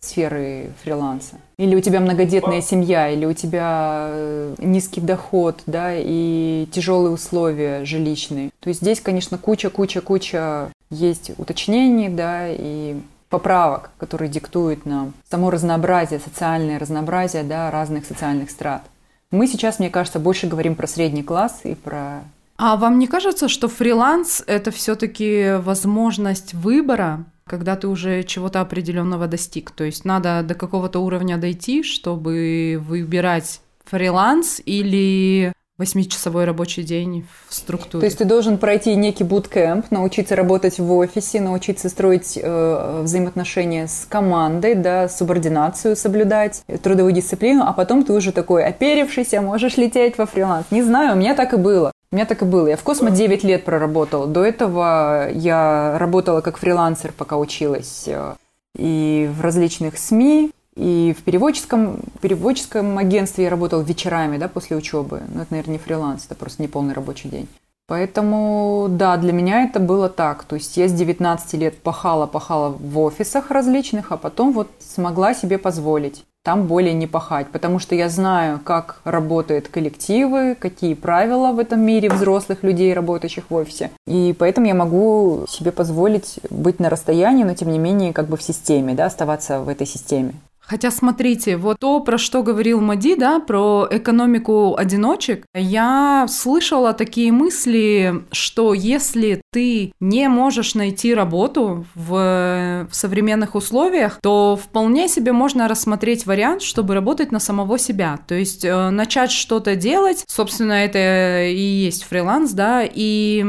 [0.01, 1.37] сферы фриланса.
[1.57, 7.87] Или у тебя многодетная семья, или у тебя э, низкий доход, да, и тяжелые условия
[7.87, 8.51] жилищные.
[8.61, 12.97] То есть здесь, конечно, куча-куча-куча есть уточнений, да, и
[13.31, 18.83] поправок, которые диктуют нам само разнообразие, социальное разнообразие, да, разных социальных страт.
[19.31, 22.25] Мы сейчас, мне кажется, больше говорим про средний класс и про
[22.57, 29.27] а вам не кажется, что фриланс это все-таки возможность выбора, когда ты уже чего-то определенного
[29.27, 29.71] достиг?
[29.71, 37.55] То есть надо до какого-то уровня дойти, чтобы выбирать фриланс или восьмичасовой рабочий день в
[37.55, 38.01] структуре.
[38.01, 43.89] То есть ты должен пройти некий буткемп, научиться работать в офисе, научиться строить э, взаимоотношения
[43.89, 50.17] с командой, да, субординацию соблюдать, трудовую дисциплину, а потом ты уже такой оперившийся, можешь лететь
[50.17, 50.67] во фриланс.
[50.71, 51.91] Не знаю, у меня так и было.
[52.15, 52.69] У меня так и было.
[52.69, 54.29] Я в Космо 9 лет проработала.
[54.29, 58.05] До этого я работала как фрилансер, пока училась.
[58.07, 58.37] Э,
[58.79, 65.23] и в различных СМИ, И в переводческом, переводческом агентстве я работал вечерами, да, после учебы.
[65.35, 67.49] Но это, наверное, не фриланс, это просто не полный рабочий день.
[67.87, 70.45] Поэтому, да, для меня это было так.
[70.45, 75.59] То есть я с 19 лет пахала-пахала в офисах различных, а потом вот смогла себе
[75.59, 81.59] позволить там более не пахать, потому что я знаю, как работают коллективы, какие правила в
[81.59, 83.91] этом мире взрослых людей, работающих в офисе.
[84.07, 88.37] И поэтому я могу себе позволить быть на расстоянии, но тем не менее как бы
[88.37, 90.35] в системе, да, оставаться в этой системе.
[90.67, 97.33] Хотя, смотрите, вот то, про что говорил Мади, да, про экономику одиночек, я слышала такие
[97.33, 105.31] мысли, что если ты не можешь найти работу в, в современных условиях, то вполне себе
[105.31, 108.19] можно рассмотреть вариант, чтобы работать на самого себя.
[108.27, 113.45] То есть э, начать что-то делать, собственно, это и есть фриланс, да, и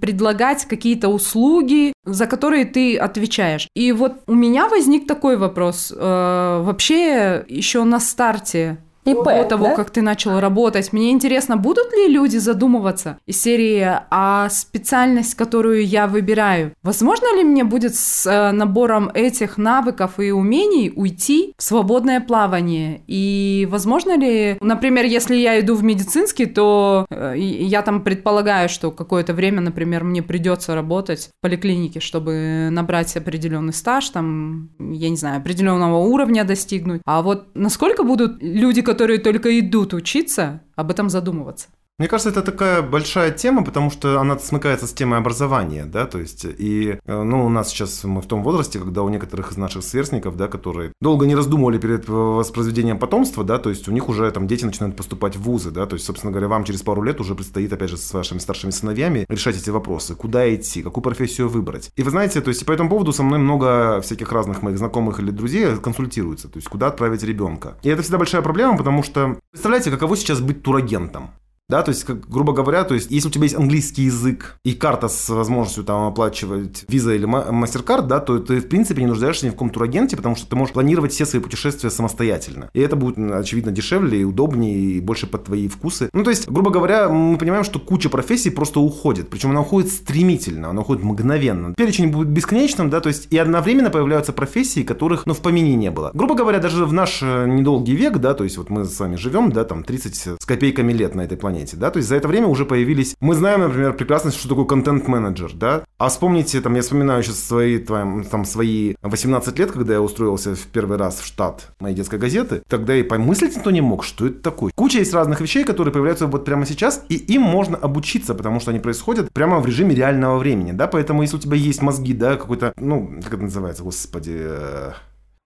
[0.00, 3.68] предлагать какие-то услуги, за которые ты отвечаешь.
[3.74, 5.92] И вот у меня возник такой вопрос.
[5.94, 9.74] Э, вообще, еще на старте ИП, до того, да?
[9.74, 10.92] как ты начал работать.
[10.92, 16.72] Мне интересно, будут ли люди задумываться из серии а специальность, которую я выбираю?
[16.82, 23.02] Возможно ли мне будет с э, набором этих навыков и умений уйти в свободное плавание?
[23.06, 28.90] И возможно ли, например, если я иду в медицинский, то э, я там предполагаю, что
[28.90, 35.16] какое-то время, например, мне придется работать в поликлинике, чтобы набрать определенный стаж, там, я не
[35.16, 37.00] знаю, определенного уровня достигнуть.
[37.06, 41.68] А вот насколько будут люди, которые только идут учиться, об этом задумываться.
[42.00, 46.18] Мне кажется, это такая большая тема, потому что она смыкается с темой образования, да, то
[46.18, 49.58] есть, и, э, ну, у нас сейчас мы в том возрасте, когда у некоторых из
[49.58, 54.08] наших сверстников, да, которые долго не раздумывали перед воспроизведением потомства, да, то есть у них
[54.08, 57.02] уже там дети начинают поступать в вузы, да, то есть, собственно говоря, вам через пару
[57.02, 61.04] лет уже предстоит, опять же, с вашими старшими сыновьями решать эти вопросы, куда идти, какую
[61.04, 61.90] профессию выбрать.
[61.96, 65.20] И вы знаете, то есть, по этому поводу со мной много всяких разных моих знакомых
[65.20, 67.76] или друзей консультируются, то есть, куда отправить ребенка.
[67.82, 71.32] И это всегда большая проблема, потому что, представляете, каково сейчас быть турагентом?
[71.70, 74.72] Да, то есть, как, грубо говоря, то есть, если у тебя есть английский язык и
[74.72, 79.46] карта с возможностью там оплачивать виза или MasterCard, да, то ты, в принципе, не нуждаешься
[79.46, 82.70] ни в каком турагенте, потому что ты можешь планировать все свои путешествия самостоятельно.
[82.74, 86.10] И это будет, очевидно, дешевле и удобнее, и больше под твои вкусы.
[86.12, 89.30] Ну, то есть, грубо говоря, мы понимаем, что куча профессий просто уходит.
[89.30, 91.74] Причем она уходит стремительно, она уходит мгновенно.
[91.76, 95.92] Перечень будет бесконечным, да, то есть, и одновременно появляются профессии, которых, ну, в помине не
[95.92, 96.10] было.
[96.14, 99.14] Грубо говоря, даже в наш э, недолгий век, да, то есть, вот мы с вами
[99.14, 102.16] живем, да, там, 30 с копейками лет на этой планете, планете, да, то есть за
[102.16, 106.74] это время уже появились, мы знаем, например, прекрасно, что такое контент-менеджер, да, а вспомните, там,
[106.74, 111.20] я вспоминаю сейчас свои, там, там, свои 18 лет, когда я устроился в первый раз
[111.20, 114.72] в штат моей детской газеты, тогда и помыслить никто не мог, что это такое.
[114.74, 118.70] Куча есть разных вещей, которые появляются вот прямо сейчас, и им можно обучиться, потому что
[118.70, 122.36] они происходят прямо в режиме реального времени, да, поэтому если у тебя есть мозги, да,
[122.36, 124.92] какой-то, ну, как это называется, господи, э,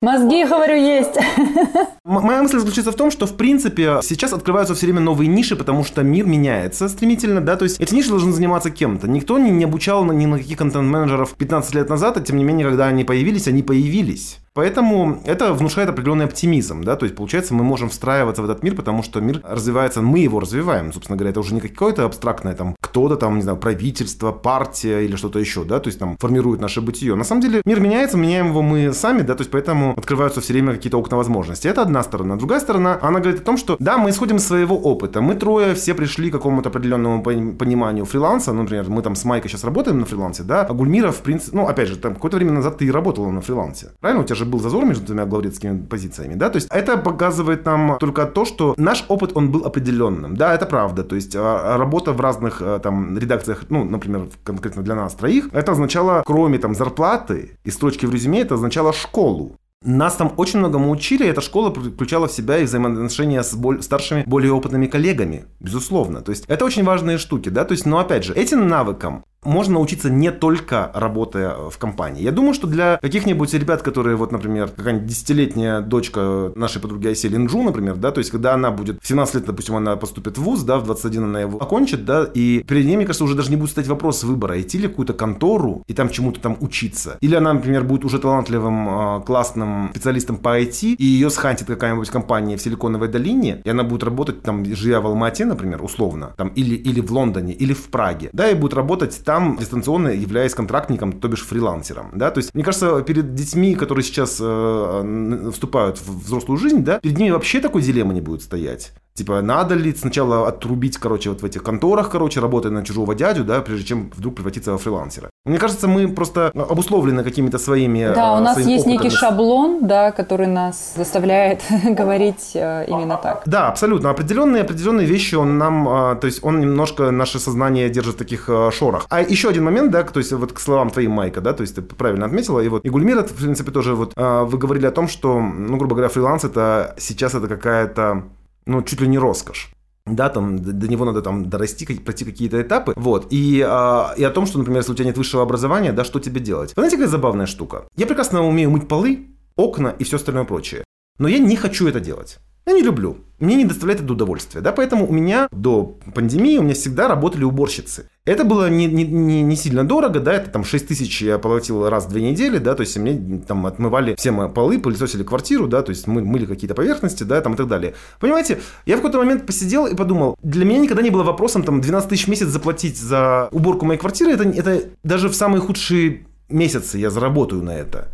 [0.04, 1.16] Мозги, говорю, есть.
[2.04, 5.82] Моя мысль заключается в том, что, в принципе, сейчас открываются все время новые ниши, потому
[5.82, 9.08] что мир меняется стремительно, да, то есть эти ниши должны заниматься кем-то.
[9.08, 12.66] Никто не, не обучал ни на каких контент-менеджеров 15 лет назад, а тем не менее,
[12.66, 14.40] когда они появились, они появились.
[14.54, 18.76] Поэтому это внушает определенный оптимизм, да, то есть получается мы можем встраиваться в этот мир,
[18.76, 22.76] потому что мир развивается, мы его развиваем, собственно говоря, это уже не какое-то абстрактное там
[22.80, 26.80] кто-то там, не знаю, правительство, партия или что-то еще, да, то есть там формирует наше
[26.80, 27.16] бытие.
[27.16, 30.52] На самом деле мир меняется, меняем его мы сами, да, то есть поэтому открываются все
[30.52, 31.68] время какие-то окна возможностей.
[31.68, 32.36] Это одна сторона.
[32.36, 35.20] Другая сторона, она говорит о том, что да, мы исходим из своего опыта.
[35.20, 39.50] Мы трое все пришли к какому-то определенному пониманию фриланса, ну, например, мы там с Майкой
[39.50, 42.52] сейчас работаем на фрилансе, да, а Гульмира, в принципе, ну, опять же, там какое-то время
[42.52, 43.90] назад ты и работала на фрилансе.
[44.00, 44.22] Правильно?
[44.22, 47.64] У тебя же же был зазор между двумя главредскими позициями, да, то есть это показывает
[47.64, 51.76] нам только то, что наш опыт, он был определенным, да, это правда, то есть а,
[51.76, 56.58] работа в разных а, там редакциях, ну, например, конкретно для нас троих, это означало, кроме
[56.58, 59.56] там зарплаты и строчки в резюме, это означало школу.
[59.84, 63.82] Нас там очень многому учили, и эта школа включала в себя и взаимоотношения с боль,
[63.82, 66.22] старшими, более опытными коллегами, безусловно.
[66.22, 69.74] То есть это очень важные штуки, да, то есть, но опять же, этим навыкам можно
[69.74, 72.22] научиться не только работая в компании.
[72.22, 77.28] Я думаю, что для каких-нибудь ребят, которые, вот, например, какая-нибудь десятилетняя дочка нашей подруги Айси
[77.28, 80.42] Линджу, например, да, то есть, когда она будет в 17 лет, допустим, она поступит в
[80.42, 83.50] ВУЗ, да, в 21 она его окончит, да, и перед ней, мне кажется, уже даже
[83.50, 87.18] не будет стоять вопрос выбора, идти ли какую-то контору и там чему-то там учиться.
[87.20, 92.10] Или она, например, будет уже талантливым, а, классным специалистом по IT, и ее схантит какая-нибудь
[92.10, 96.48] компания в Силиконовой долине, и она будет работать там, живя в Алмате, например, условно, там,
[96.48, 100.54] или, или в Лондоне, или в Праге, да, и будет работать там там дистанционно являясь
[100.54, 105.98] контрактником, то бишь фрилансером, да, то есть, мне кажется, перед детьми, которые сейчас э, вступают
[105.98, 108.92] в взрослую жизнь, да, перед ними вообще такой дилеммы не будет стоять.
[109.16, 113.44] Типа, надо ли сначала отрубить, короче, вот в этих конторах, короче, работая на чужого дядю,
[113.44, 115.30] да, прежде чем вдруг превратиться во фрилансера.
[115.44, 118.12] Мне кажется, мы просто обусловлены какими-то своими...
[118.12, 118.92] Да, у нас есть опытами.
[118.92, 123.42] некий шаблон, да, который нас заставляет говорить э, именно так.
[123.46, 124.10] Да, абсолютно.
[124.10, 128.48] Определенные, определенные вещи он нам, а, то есть он немножко наше сознание держит в таких
[128.48, 129.06] э, шорах.
[129.10, 131.76] А еще один момент, да, то есть вот к словам твоим, Майка, да, то есть
[131.76, 134.90] ты правильно отметила, и вот и Гульмира, в принципе, тоже вот а, вы говорили о
[134.90, 138.24] том, что, ну, грубо говоря, фриланс это сейчас это какая-то
[138.66, 139.74] ну, чуть ли не роскошь
[140.06, 144.30] да, там до него надо там дорасти, пройти какие-то этапы, вот, и, а, и о
[144.30, 146.70] том, что, например, если у тебя нет высшего образования, да, что тебе делать?
[146.76, 147.86] Вы знаете, какая забавная штука?
[147.96, 150.84] Я прекрасно умею мыть полы, окна и все остальное прочее,
[151.18, 152.38] но я не хочу это делать.
[152.66, 153.18] Я не люблю.
[153.40, 154.60] Мне не доставляет это удовольствия.
[154.60, 154.72] Да?
[154.72, 158.08] Поэтому у меня до пандемии у меня всегда работали уборщицы.
[158.24, 161.86] Это было не, не, не, не сильно дорого, да, это там 6 тысяч я платил
[161.90, 165.66] раз в две недели, да, то есть мне там отмывали все мои полы, пылесосили квартиру,
[165.66, 167.94] да, то есть мы мыли какие-то поверхности, да, там и так далее.
[168.20, 171.82] Понимаете, я в какой-то момент посидел и подумал, для меня никогда не было вопросом там
[171.82, 176.24] 12 тысяч в месяц заплатить за уборку моей квартиры, это, это даже в самые худшие
[176.48, 178.08] месяцы я заработаю на это.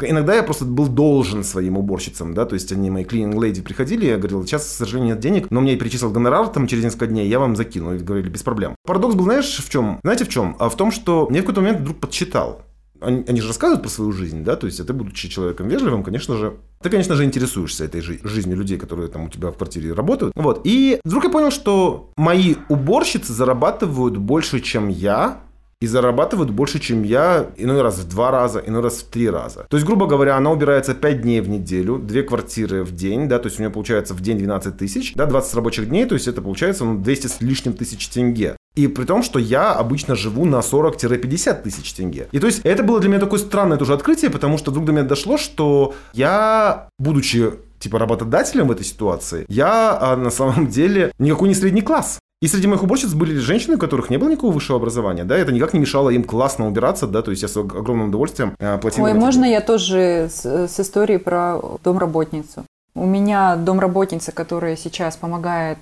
[0.00, 4.06] Иногда я просто был должен своим уборщицам, да, то есть они, мои клининг леди приходили,
[4.06, 7.28] я говорил, сейчас, к сожалению, нет денег, но мне перечислил гонорар там через несколько дней,
[7.28, 7.94] я вам закину.
[7.94, 8.76] И говорили, без проблем.
[8.84, 9.98] Парадокс был, знаешь, в чем?
[10.02, 10.56] Знаете, в чем?
[10.58, 12.62] А в том, что мне в какой-то момент вдруг подсчитал.
[13.00, 16.02] Они, они же рассказывают про свою жизнь, да, то есть, а ты, будучи человеком вежливым,
[16.02, 19.56] конечно же, ты, конечно же, интересуешься этой жи- жизнью людей, которые там у тебя в
[19.56, 20.32] квартире работают.
[20.34, 20.62] Вот.
[20.64, 25.40] И вдруг я понял, что мои уборщицы зарабатывают больше, чем я,
[25.80, 29.66] и зарабатывают больше, чем я, иной раз в два раза, иной раз в три раза.
[29.68, 33.38] То есть, грубо говоря, она убирается 5 дней в неделю, две квартиры в день, да,
[33.38, 36.28] то есть у нее получается в день 12 тысяч, да, 20 рабочих дней, то есть
[36.28, 38.56] это получается ну, 200 с лишним тысяч тенге.
[38.74, 42.28] И при том, что я обычно живу на 40-50 тысяч тенге.
[42.32, 44.92] И то есть это было для меня такое странное тоже открытие, потому что вдруг до
[44.92, 51.12] меня дошло, что я, будучи типа работодателем в этой ситуации, я а, на самом деле
[51.18, 52.18] никакой не средний класс.
[52.42, 55.52] И среди моих уборщиц были женщины, у которых не было никакого высшего образования, да, это
[55.52, 59.04] никак не мешало им классно убираться, да, то есть я с огромным удовольствием э, платил.
[59.04, 62.64] Ой, можно я тоже с, с историей про домработницу?
[62.94, 65.78] У меня домработница, которая сейчас помогает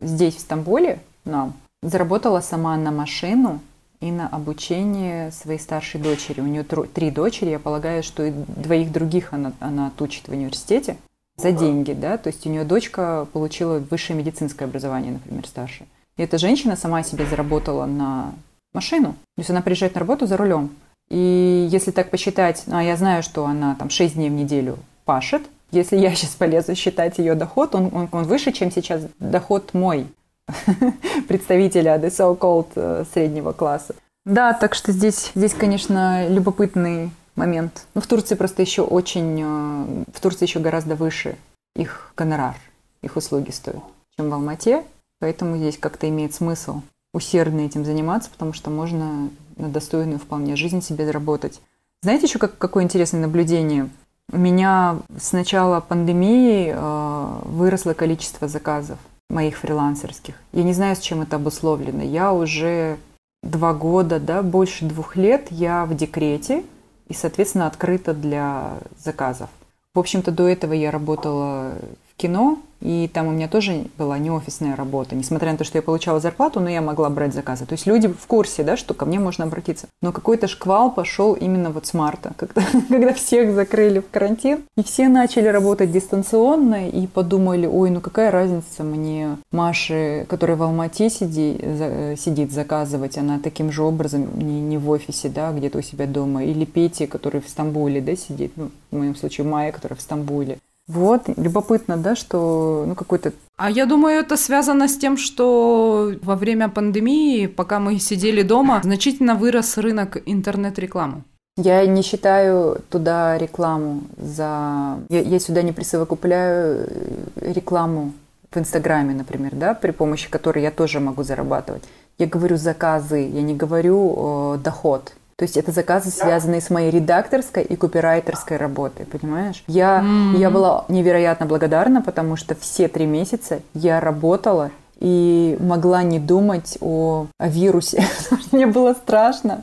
[0.00, 3.60] здесь, в Стамбуле, нам, заработала сама на машину
[4.00, 6.42] и на обучение своей старшей дочери.
[6.42, 10.98] У нее три дочери, я полагаю, что и двоих других она, она отучит в университете
[11.36, 15.86] за деньги, да, то есть у нее дочка получила высшее медицинское образование, например, старшее.
[16.16, 18.32] И эта женщина сама себе заработала на
[18.72, 20.70] машину, то есть она приезжает на работу за рулем.
[21.08, 24.78] И если так посчитать, ну, а я знаю, что она там 6 дней в неделю
[25.04, 29.74] пашет, если я сейчас полезу считать ее доход, он, он, он выше, чем сейчас доход
[29.74, 30.06] мой,
[31.28, 33.94] представителя the so-called э, среднего класса.
[34.24, 37.86] Да, так что здесь, здесь, конечно, любопытный момент.
[37.94, 41.36] Ну, в Турции просто еще очень, э, в Турции еще гораздо выше
[41.74, 42.56] их гонорар,
[43.02, 43.84] их услуги стоят,
[44.16, 44.82] чем в Алмате.
[45.20, 46.82] Поэтому здесь как-то имеет смысл
[47.14, 51.60] усердно этим заниматься, потому что можно на достойную вполне жизнь себе заработать.
[52.02, 53.88] Знаете еще как, какое интересное наблюдение?
[54.30, 58.98] У меня с начала пандемии э, выросло количество заказов
[59.30, 60.34] моих фрилансерских.
[60.52, 62.02] Я не знаю, с чем это обусловлено.
[62.02, 62.98] Я уже
[63.42, 66.64] два года, да, больше двух лет я в декрете,
[67.08, 69.50] и, соответственно, открыта для заказов.
[69.94, 71.72] В общем-то, до этого я работала
[72.16, 75.16] кино, и там у меня тоже была не офисная работа.
[75.16, 77.64] Несмотря на то, что я получала зарплату, но я могла брать заказы.
[77.64, 79.88] То есть люди в курсе, да, что ко мне можно обратиться.
[80.02, 84.60] Но какой-то шквал пошел именно вот с марта, когда, когда всех закрыли в карантин.
[84.76, 90.62] И все начали работать дистанционно и подумали, ой, ну какая разница мне Маше, которая в
[90.62, 95.78] Алмате сиди, за, сидит, заказывать, она таким же образом не, не в офисе, да, где-то
[95.78, 96.44] у себя дома.
[96.44, 100.58] Или Пете, который в Стамбуле, да, сидит, ну, в моем случае Майя, которая в Стамбуле.
[100.88, 103.32] Вот, любопытно, да, что ну какой-то...
[103.56, 108.80] А я думаю, это связано с тем, что во время пандемии, пока мы сидели дома,
[108.84, 111.22] значительно вырос рынок интернет-рекламы.
[111.56, 114.98] Я не считаю туда рекламу за...
[115.08, 118.12] Я, я сюда не присовокупляю э, рекламу
[118.52, 121.82] в Инстаграме, например, да, при помощи которой я тоже могу зарабатывать.
[122.18, 125.14] Я говорю заказы, я не говорю э, доход.
[125.36, 129.62] То есть это заказы, связанные с моей редакторской и копирайтерской работой, понимаешь?
[129.66, 130.38] Я, mm-hmm.
[130.38, 136.78] я была невероятно благодарна, потому что все три месяца я работала и могла не думать
[136.80, 138.02] о, о вирусе.
[138.52, 139.62] Мне было страшно.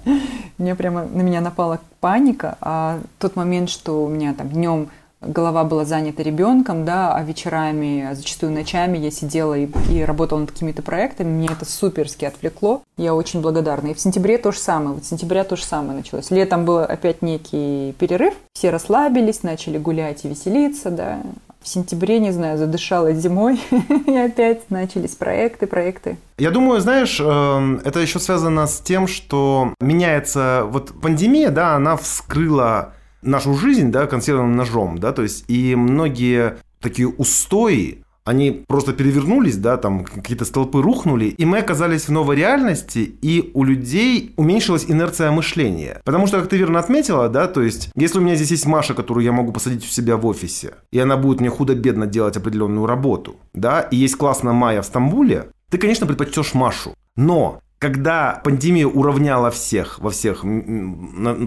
[0.60, 2.56] Мне прямо на меня напала паника.
[2.62, 4.90] А тот момент, что у меня там днем
[5.26, 10.40] голова была занята ребенком, да, а вечерами, а зачастую ночами я сидела и, и работала
[10.40, 12.82] над какими-то проектами, мне это суперски отвлекло.
[12.98, 13.88] Я очень благодарна.
[13.88, 16.32] И в сентябре то же самое, вот с сентября то же самое началось.
[16.32, 21.20] Летом был опять некий перерыв, все расслабились, начали гулять и веселиться, да,
[21.64, 23.60] в сентябре, не знаю, задышала зимой,
[24.06, 26.18] и опять начались проекты, проекты.
[26.38, 31.96] Я думаю, знаешь, эм, это еще связано с тем, что меняется вот пандемия, да, она
[31.96, 32.94] вскрыла
[33.24, 39.58] нашу жизнь, да, консервным ножом, да, то есть и многие такие устои, они просто перевернулись,
[39.58, 44.86] да, там какие-то столпы рухнули, и мы оказались в новой реальности, и у людей уменьшилась
[44.88, 46.02] инерция мышления.
[46.06, 48.94] Потому что, как ты верно отметила, да, то есть, если у меня здесь есть Маша,
[48.94, 52.86] которую я могу посадить у себя в офисе, и она будет мне худо-бедно делать определенную
[52.86, 56.94] работу, да, и есть классная Майя в Стамбуле, ты, конечно, предпочтешь Машу.
[57.16, 60.46] Но когда пандемия уравняла всех во всех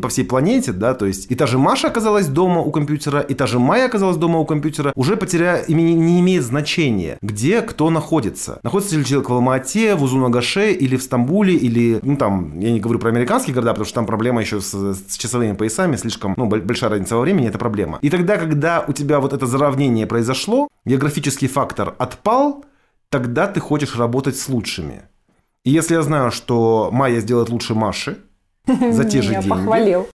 [0.02, 3.32] по всей планете, да, то есть и та же Маша оказалась дома у компьютера, и
[3.32, 8.60] та же Майя оказалась дома у компьютера, уже потеря не, имеет значения, где кто находится.
[8.62, 12.80] Находится ли человек в Алмате, в Узунагаше или в Стамбуле, или, ну там, я не
[12.80, 16.44] говорю про американские города, потому что там проблема еще с, с часовыми поясами, слишком, ну,
[16.46, 17.98] большая разница во времени, это проблема.
[18.02, 22.66] И тогда, когда у тебя вот это заравнение произошло, географический фактор отпал,
[23.08, 25.04] тогда ты хочешь работать с лучшими.
[25.66, 28.18] И если я знаю, что Майя сделает лучше Маши
[28.68, 30.06] за те же деньги, похвалил.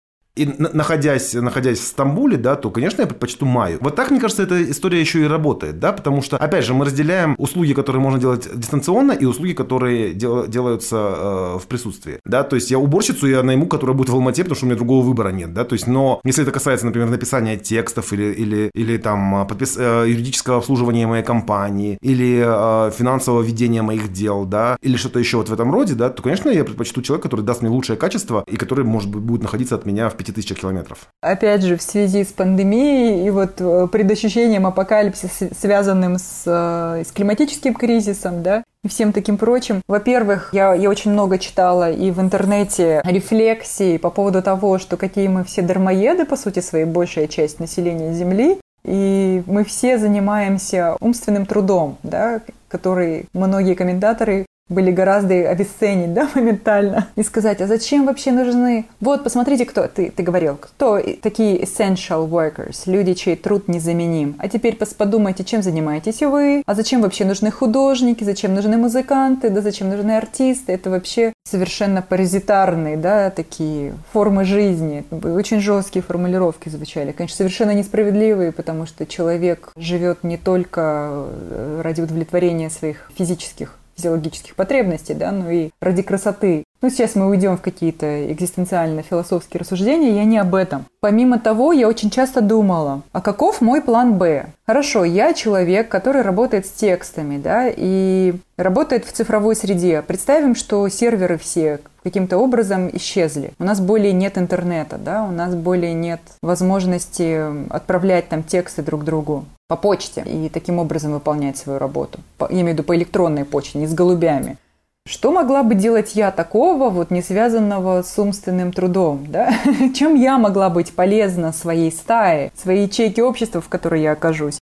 [0.41, 3.77] И находясь, находясь в Стамбуле, да, то, конечно, я предпочту Маю.
[3.83, 6.87] Вот так, мне кажется, эта история еще и работает, да, потому что, опять же, мы
[6.87, 12.43] разделяем услуги, которые можно делать дистанционно, и услуги, которые дел, делаются э, в присутствии, да,
[12.43, 15.05] то есть я уборщицу я найму, которая будет в Алмате, потому что у меня другого
[15.05, 18.97] выбора нет, да, то есть, но если это касается, например, написания текстов или, или, или
[18.97, 19.77] там подпис...
[19.77, 25.37] э, юридического обслуживания моей компании, или э, финансового ведения моих дел, да, или что-то еще
[25.37, 28.43] вот в этом роде, да, то, конечно, я предпочту человека, который даст мне лучшее качество
[28.51, 31.09] и который, может быть, будет находиться от меня в 5000 километров.
[31.21, 37.13] Опять же, в связи с пандемией и вот э, предощущением апокалипсиса, связанным с, э, с
[37.13, 39.83] климатическим кризисом, да, и всем таким прочим.
[39.87, 45.29] Во-первых, я, я очень много читала и в интернете рефлексии по поводу того, что какие
[45.29, 51.45] мы все дармоеды, по сути своей, большая часть населения Земли, и мы все занимаемся умственным
[51.45, 58.33] трудом, да, который многие комментаторы были гораздо обесценить, да, моментально, и сказать, а зачем вообще
[58.33, 58.87] нужны...
[59.01, 64.37] Вот, посмотрите, кто, ты, ты говорил, кто такие essential workers, люди, чей труд незаменим.
[64.39, 69.61] А теперь подумайте, чем занимаетесь вы, а зачем вообще нужны художники, зачем нужны музыканты, да
[69.61, 75.05] зачем нужны артисты, это вообще совершенно паразитарные, да, такие формы жизни.
[75.11, 82.01] Очень жесткие формулировки звучали, конечно, совершенно несправедливые, потому что человек живет не только э, ради
[82.03, 86.65] удовлетворения своих физических физиологических потребностей, да, ну и ради красоты.
[86.83, 90.87] Ну, сейчас мы уйдем в какие-то экзистенциально-философские рассуждения, я не об этом.
[91.01, 94.47] Помимо того, я очень часто думала, а каков мой план «Б»?
[94.67, 100.01] Хорошо, я человек, который работает с текстами, да, и работает в цифровой среде.
[100.01, 103.53] Представим, что серверы все каким-то образом исчезли.
[103.59, 109.05] У нас более нет интернета, да, у нас более нет возможности отправлять там тексты друг
[109.05, 112.19] другу по почте и таким образом выполнять свою работу.
[112.39, 114.59] По, я имею в виду по электронной почте, не с голубями.
[115.07, 119.27] Что могла бы делать я такого, вот не связанного с умственным трудом?
[119.29, 119.55] Да?
[119.95, 124.59] Чем я могла быть полезна своей стае, своей ячейке общества, в которой я окажусь?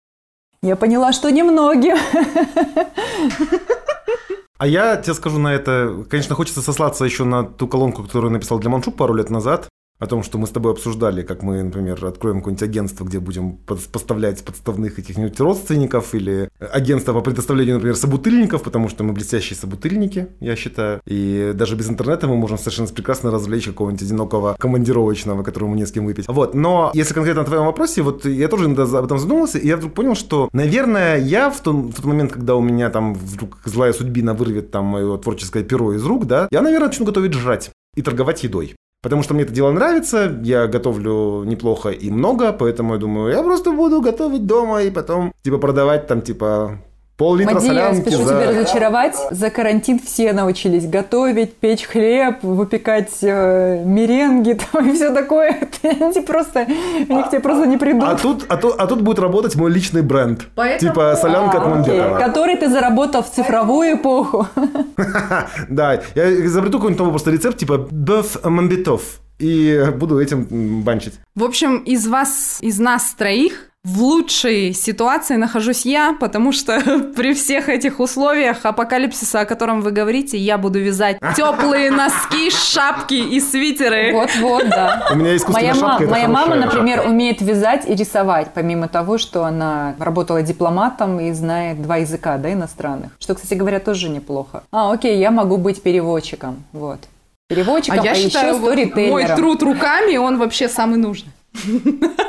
[0.62, 1.96] Я поняла, что немногим.
[4.58, 8.60] А я тебе скажу на это, конечно, хочется сослаться еще на ту колонку, которую написал
[8.60, 9.70] для Маншук пару лет назад,
[10.00, 13.58] о том, что мы с тобой обсуждали, как мы, например, откроем какое-нибудь агентство, где будем
[13.58, 20.28] поставлять подставных каких-нибудь родственников или агентство по предоставлению, например, собутыльников, потому что мы блестящие собутыльники,
[20.40, 21.02] я считаю.
[21.06, 25.92] И даже без интернета мы можем совершенно прекрасно развлечь какого-нибудь одинокого командировочного, которому не с
[25.92, 26.28] кем выпить.
[26.28, 26.54] Вот.
[26.54, 29.78] Но если конкретно на твоем вопросе, вот я тоже иногда об этом задумался, и я
[29.78, 33.60] вдруг понял, что, наверное, я в, том, в тот момент, когда у меня там вдруг
[33.66, 37.72] злая судьбина вырвет там мое творческое перо из рук, да, я, наверное, начну готовить жрать
[37.96, 38.76] и торговать едой.
[39.08, 43.42] Потому что мне это дело нравится, я готовлю неплохо и много, поэтому я думаю, я
[43.42, 46.82] просто буду готовить дома и потом, типа, продавать там, типа,
[47.18, 48.36] Пол-литра Мадия, солянки спешу за...
[48.36, 49.16] тебя разочаровать.
[49.32, 55.58] За карантин все научились готовить, печь хлеб, выпекать э, меренги там, и все такое.
[55.84, 56.68] Они просто,
[57.10, 58.04] они к тебе просто не придут.
[58.04, 60.46] А тут, а, тут, а тут будет работать мой личный бренд.
[60.54, 60.92] Поэтому...
[60.92, 62.20] Типа солянка а, от Мамбетова.
[62.20, 64.48] Который ты заработал в цифровую эпоху.
[65.70, 69.20] Да, я изобрету какой-нибудь новый просто рецепт, типа бёв Мамбетов.
[69.40, 71.14] И буду этим банчить.
[71.36, 76.82] В общем, из вас, из нас троих, в лучшей ситуации нахожусь я, потому что
[77.16, 83.14] при всех этих условиях апокалипсиса, о котором вы говорите, я буду вязать теплые носки, шапки
[83.14, 84.12] и свитеры.
[84.12, 85.08] Вот-вот, да.
[85.14, 86.04] У меня искусственная моя шапка.
[86.04, 87.10] Мама, моя мама, например, шапка.
[87.10, 92.52] умеет вязать и рисовать, помимо того, что она работала дипломатом и знает два языка, да,
[92.52, 93.12] иностранных.
[93.20, 94.64] Что, кстати говоря, тоже неплохо.
[94.70, 97.00] А, окей, я могу быть переводчиком, вот.
[97.48, 99.12] Переводчиком, а, я а считаю, еще сторителлером.
[99.12, 101.32] Мой труд руками, он вообще самый нужный.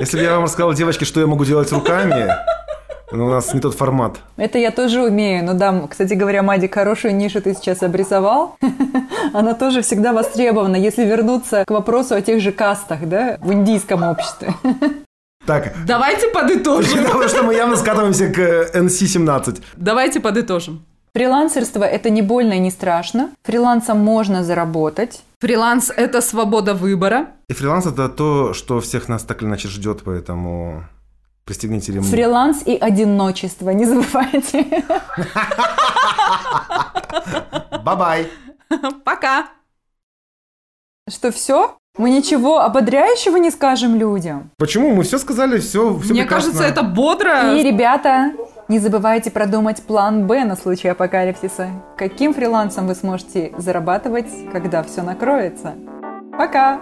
[0.00, 2.34] Если бы я вам рассказал, девочки, что я могу делать руками,
[3.12, 4.16] но у нас не тот формат.
[4.38, 5.44] Это я тоже умею.
[5.44, 8.56] Ну да, кстати говоря, Мадик, хорошую нишу ты сейчас обрисовал.
[9.34, 14.02] Она тоже всегда востребована, если вернуться к вопросу о тех же кастах, да, в индийском
[14.02, 14.54] обществе.
[15.46, 17.02] Так, Давайте подытожим.
[17.04, 18.38] потому что мы явно скатываемся к
[18.74, 19.62] NC-17.
[19.74, 20.84] Давайте подытожим.
[21.14, 23.30] Фрилансерство– это не больно и не страшно.
[23.42, 25.22] Фрилансом можно заработать.
[25.40, 27.28] Фриланс– это свобода выбора.
[27.48, 30.84] И фриланс это то, что всех нас так или иначе ждет, поэтому
[31.44, 32.08] пристегните ремни.
[32.08, 34.84] Фриланс и одиночество, не забывайте.
[37.82, 38.28] Bye-bye.
[39.04, 39.46] Пока.
[41.08, 41.76] Что все?
[41.98, 44.50] Мы ничего ободряющего не скажем людям.
[44.56, 44.94] Почему?
[44.94, 47.56] Мы все сказали, все, все Мне кажется, это бодро.
[47.56, 48.32] И, ребята,
[48.70, 51.70] не забывайте продумать план Б на случай апокалипсиса.
[51.98, 55.74] Каким фрилансом вы сможете зарабатывать, когда все накроется?
[56.38, 56.80] Пока!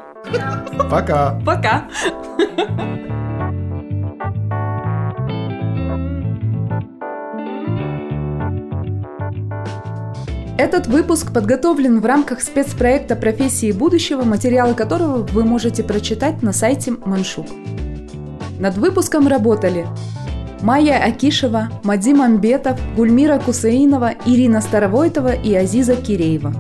[0.91, 1.41] Пока.
[1.47, 1.89] Пока.
[10.59, 16.91] Этот выпуск подготовлен в рамках спецпроекта «Профессии будущего», материалы которого вы можете прочитать на сайте
[16.91, 17.47] Маншук.
[18.59, 19.87] Над выпуском работали
[20.63, 26.53] Майя Акишева, Мадим Амбетов, Гульмира Кусаинова, Ирина Старовойтова и Азиза Киреева.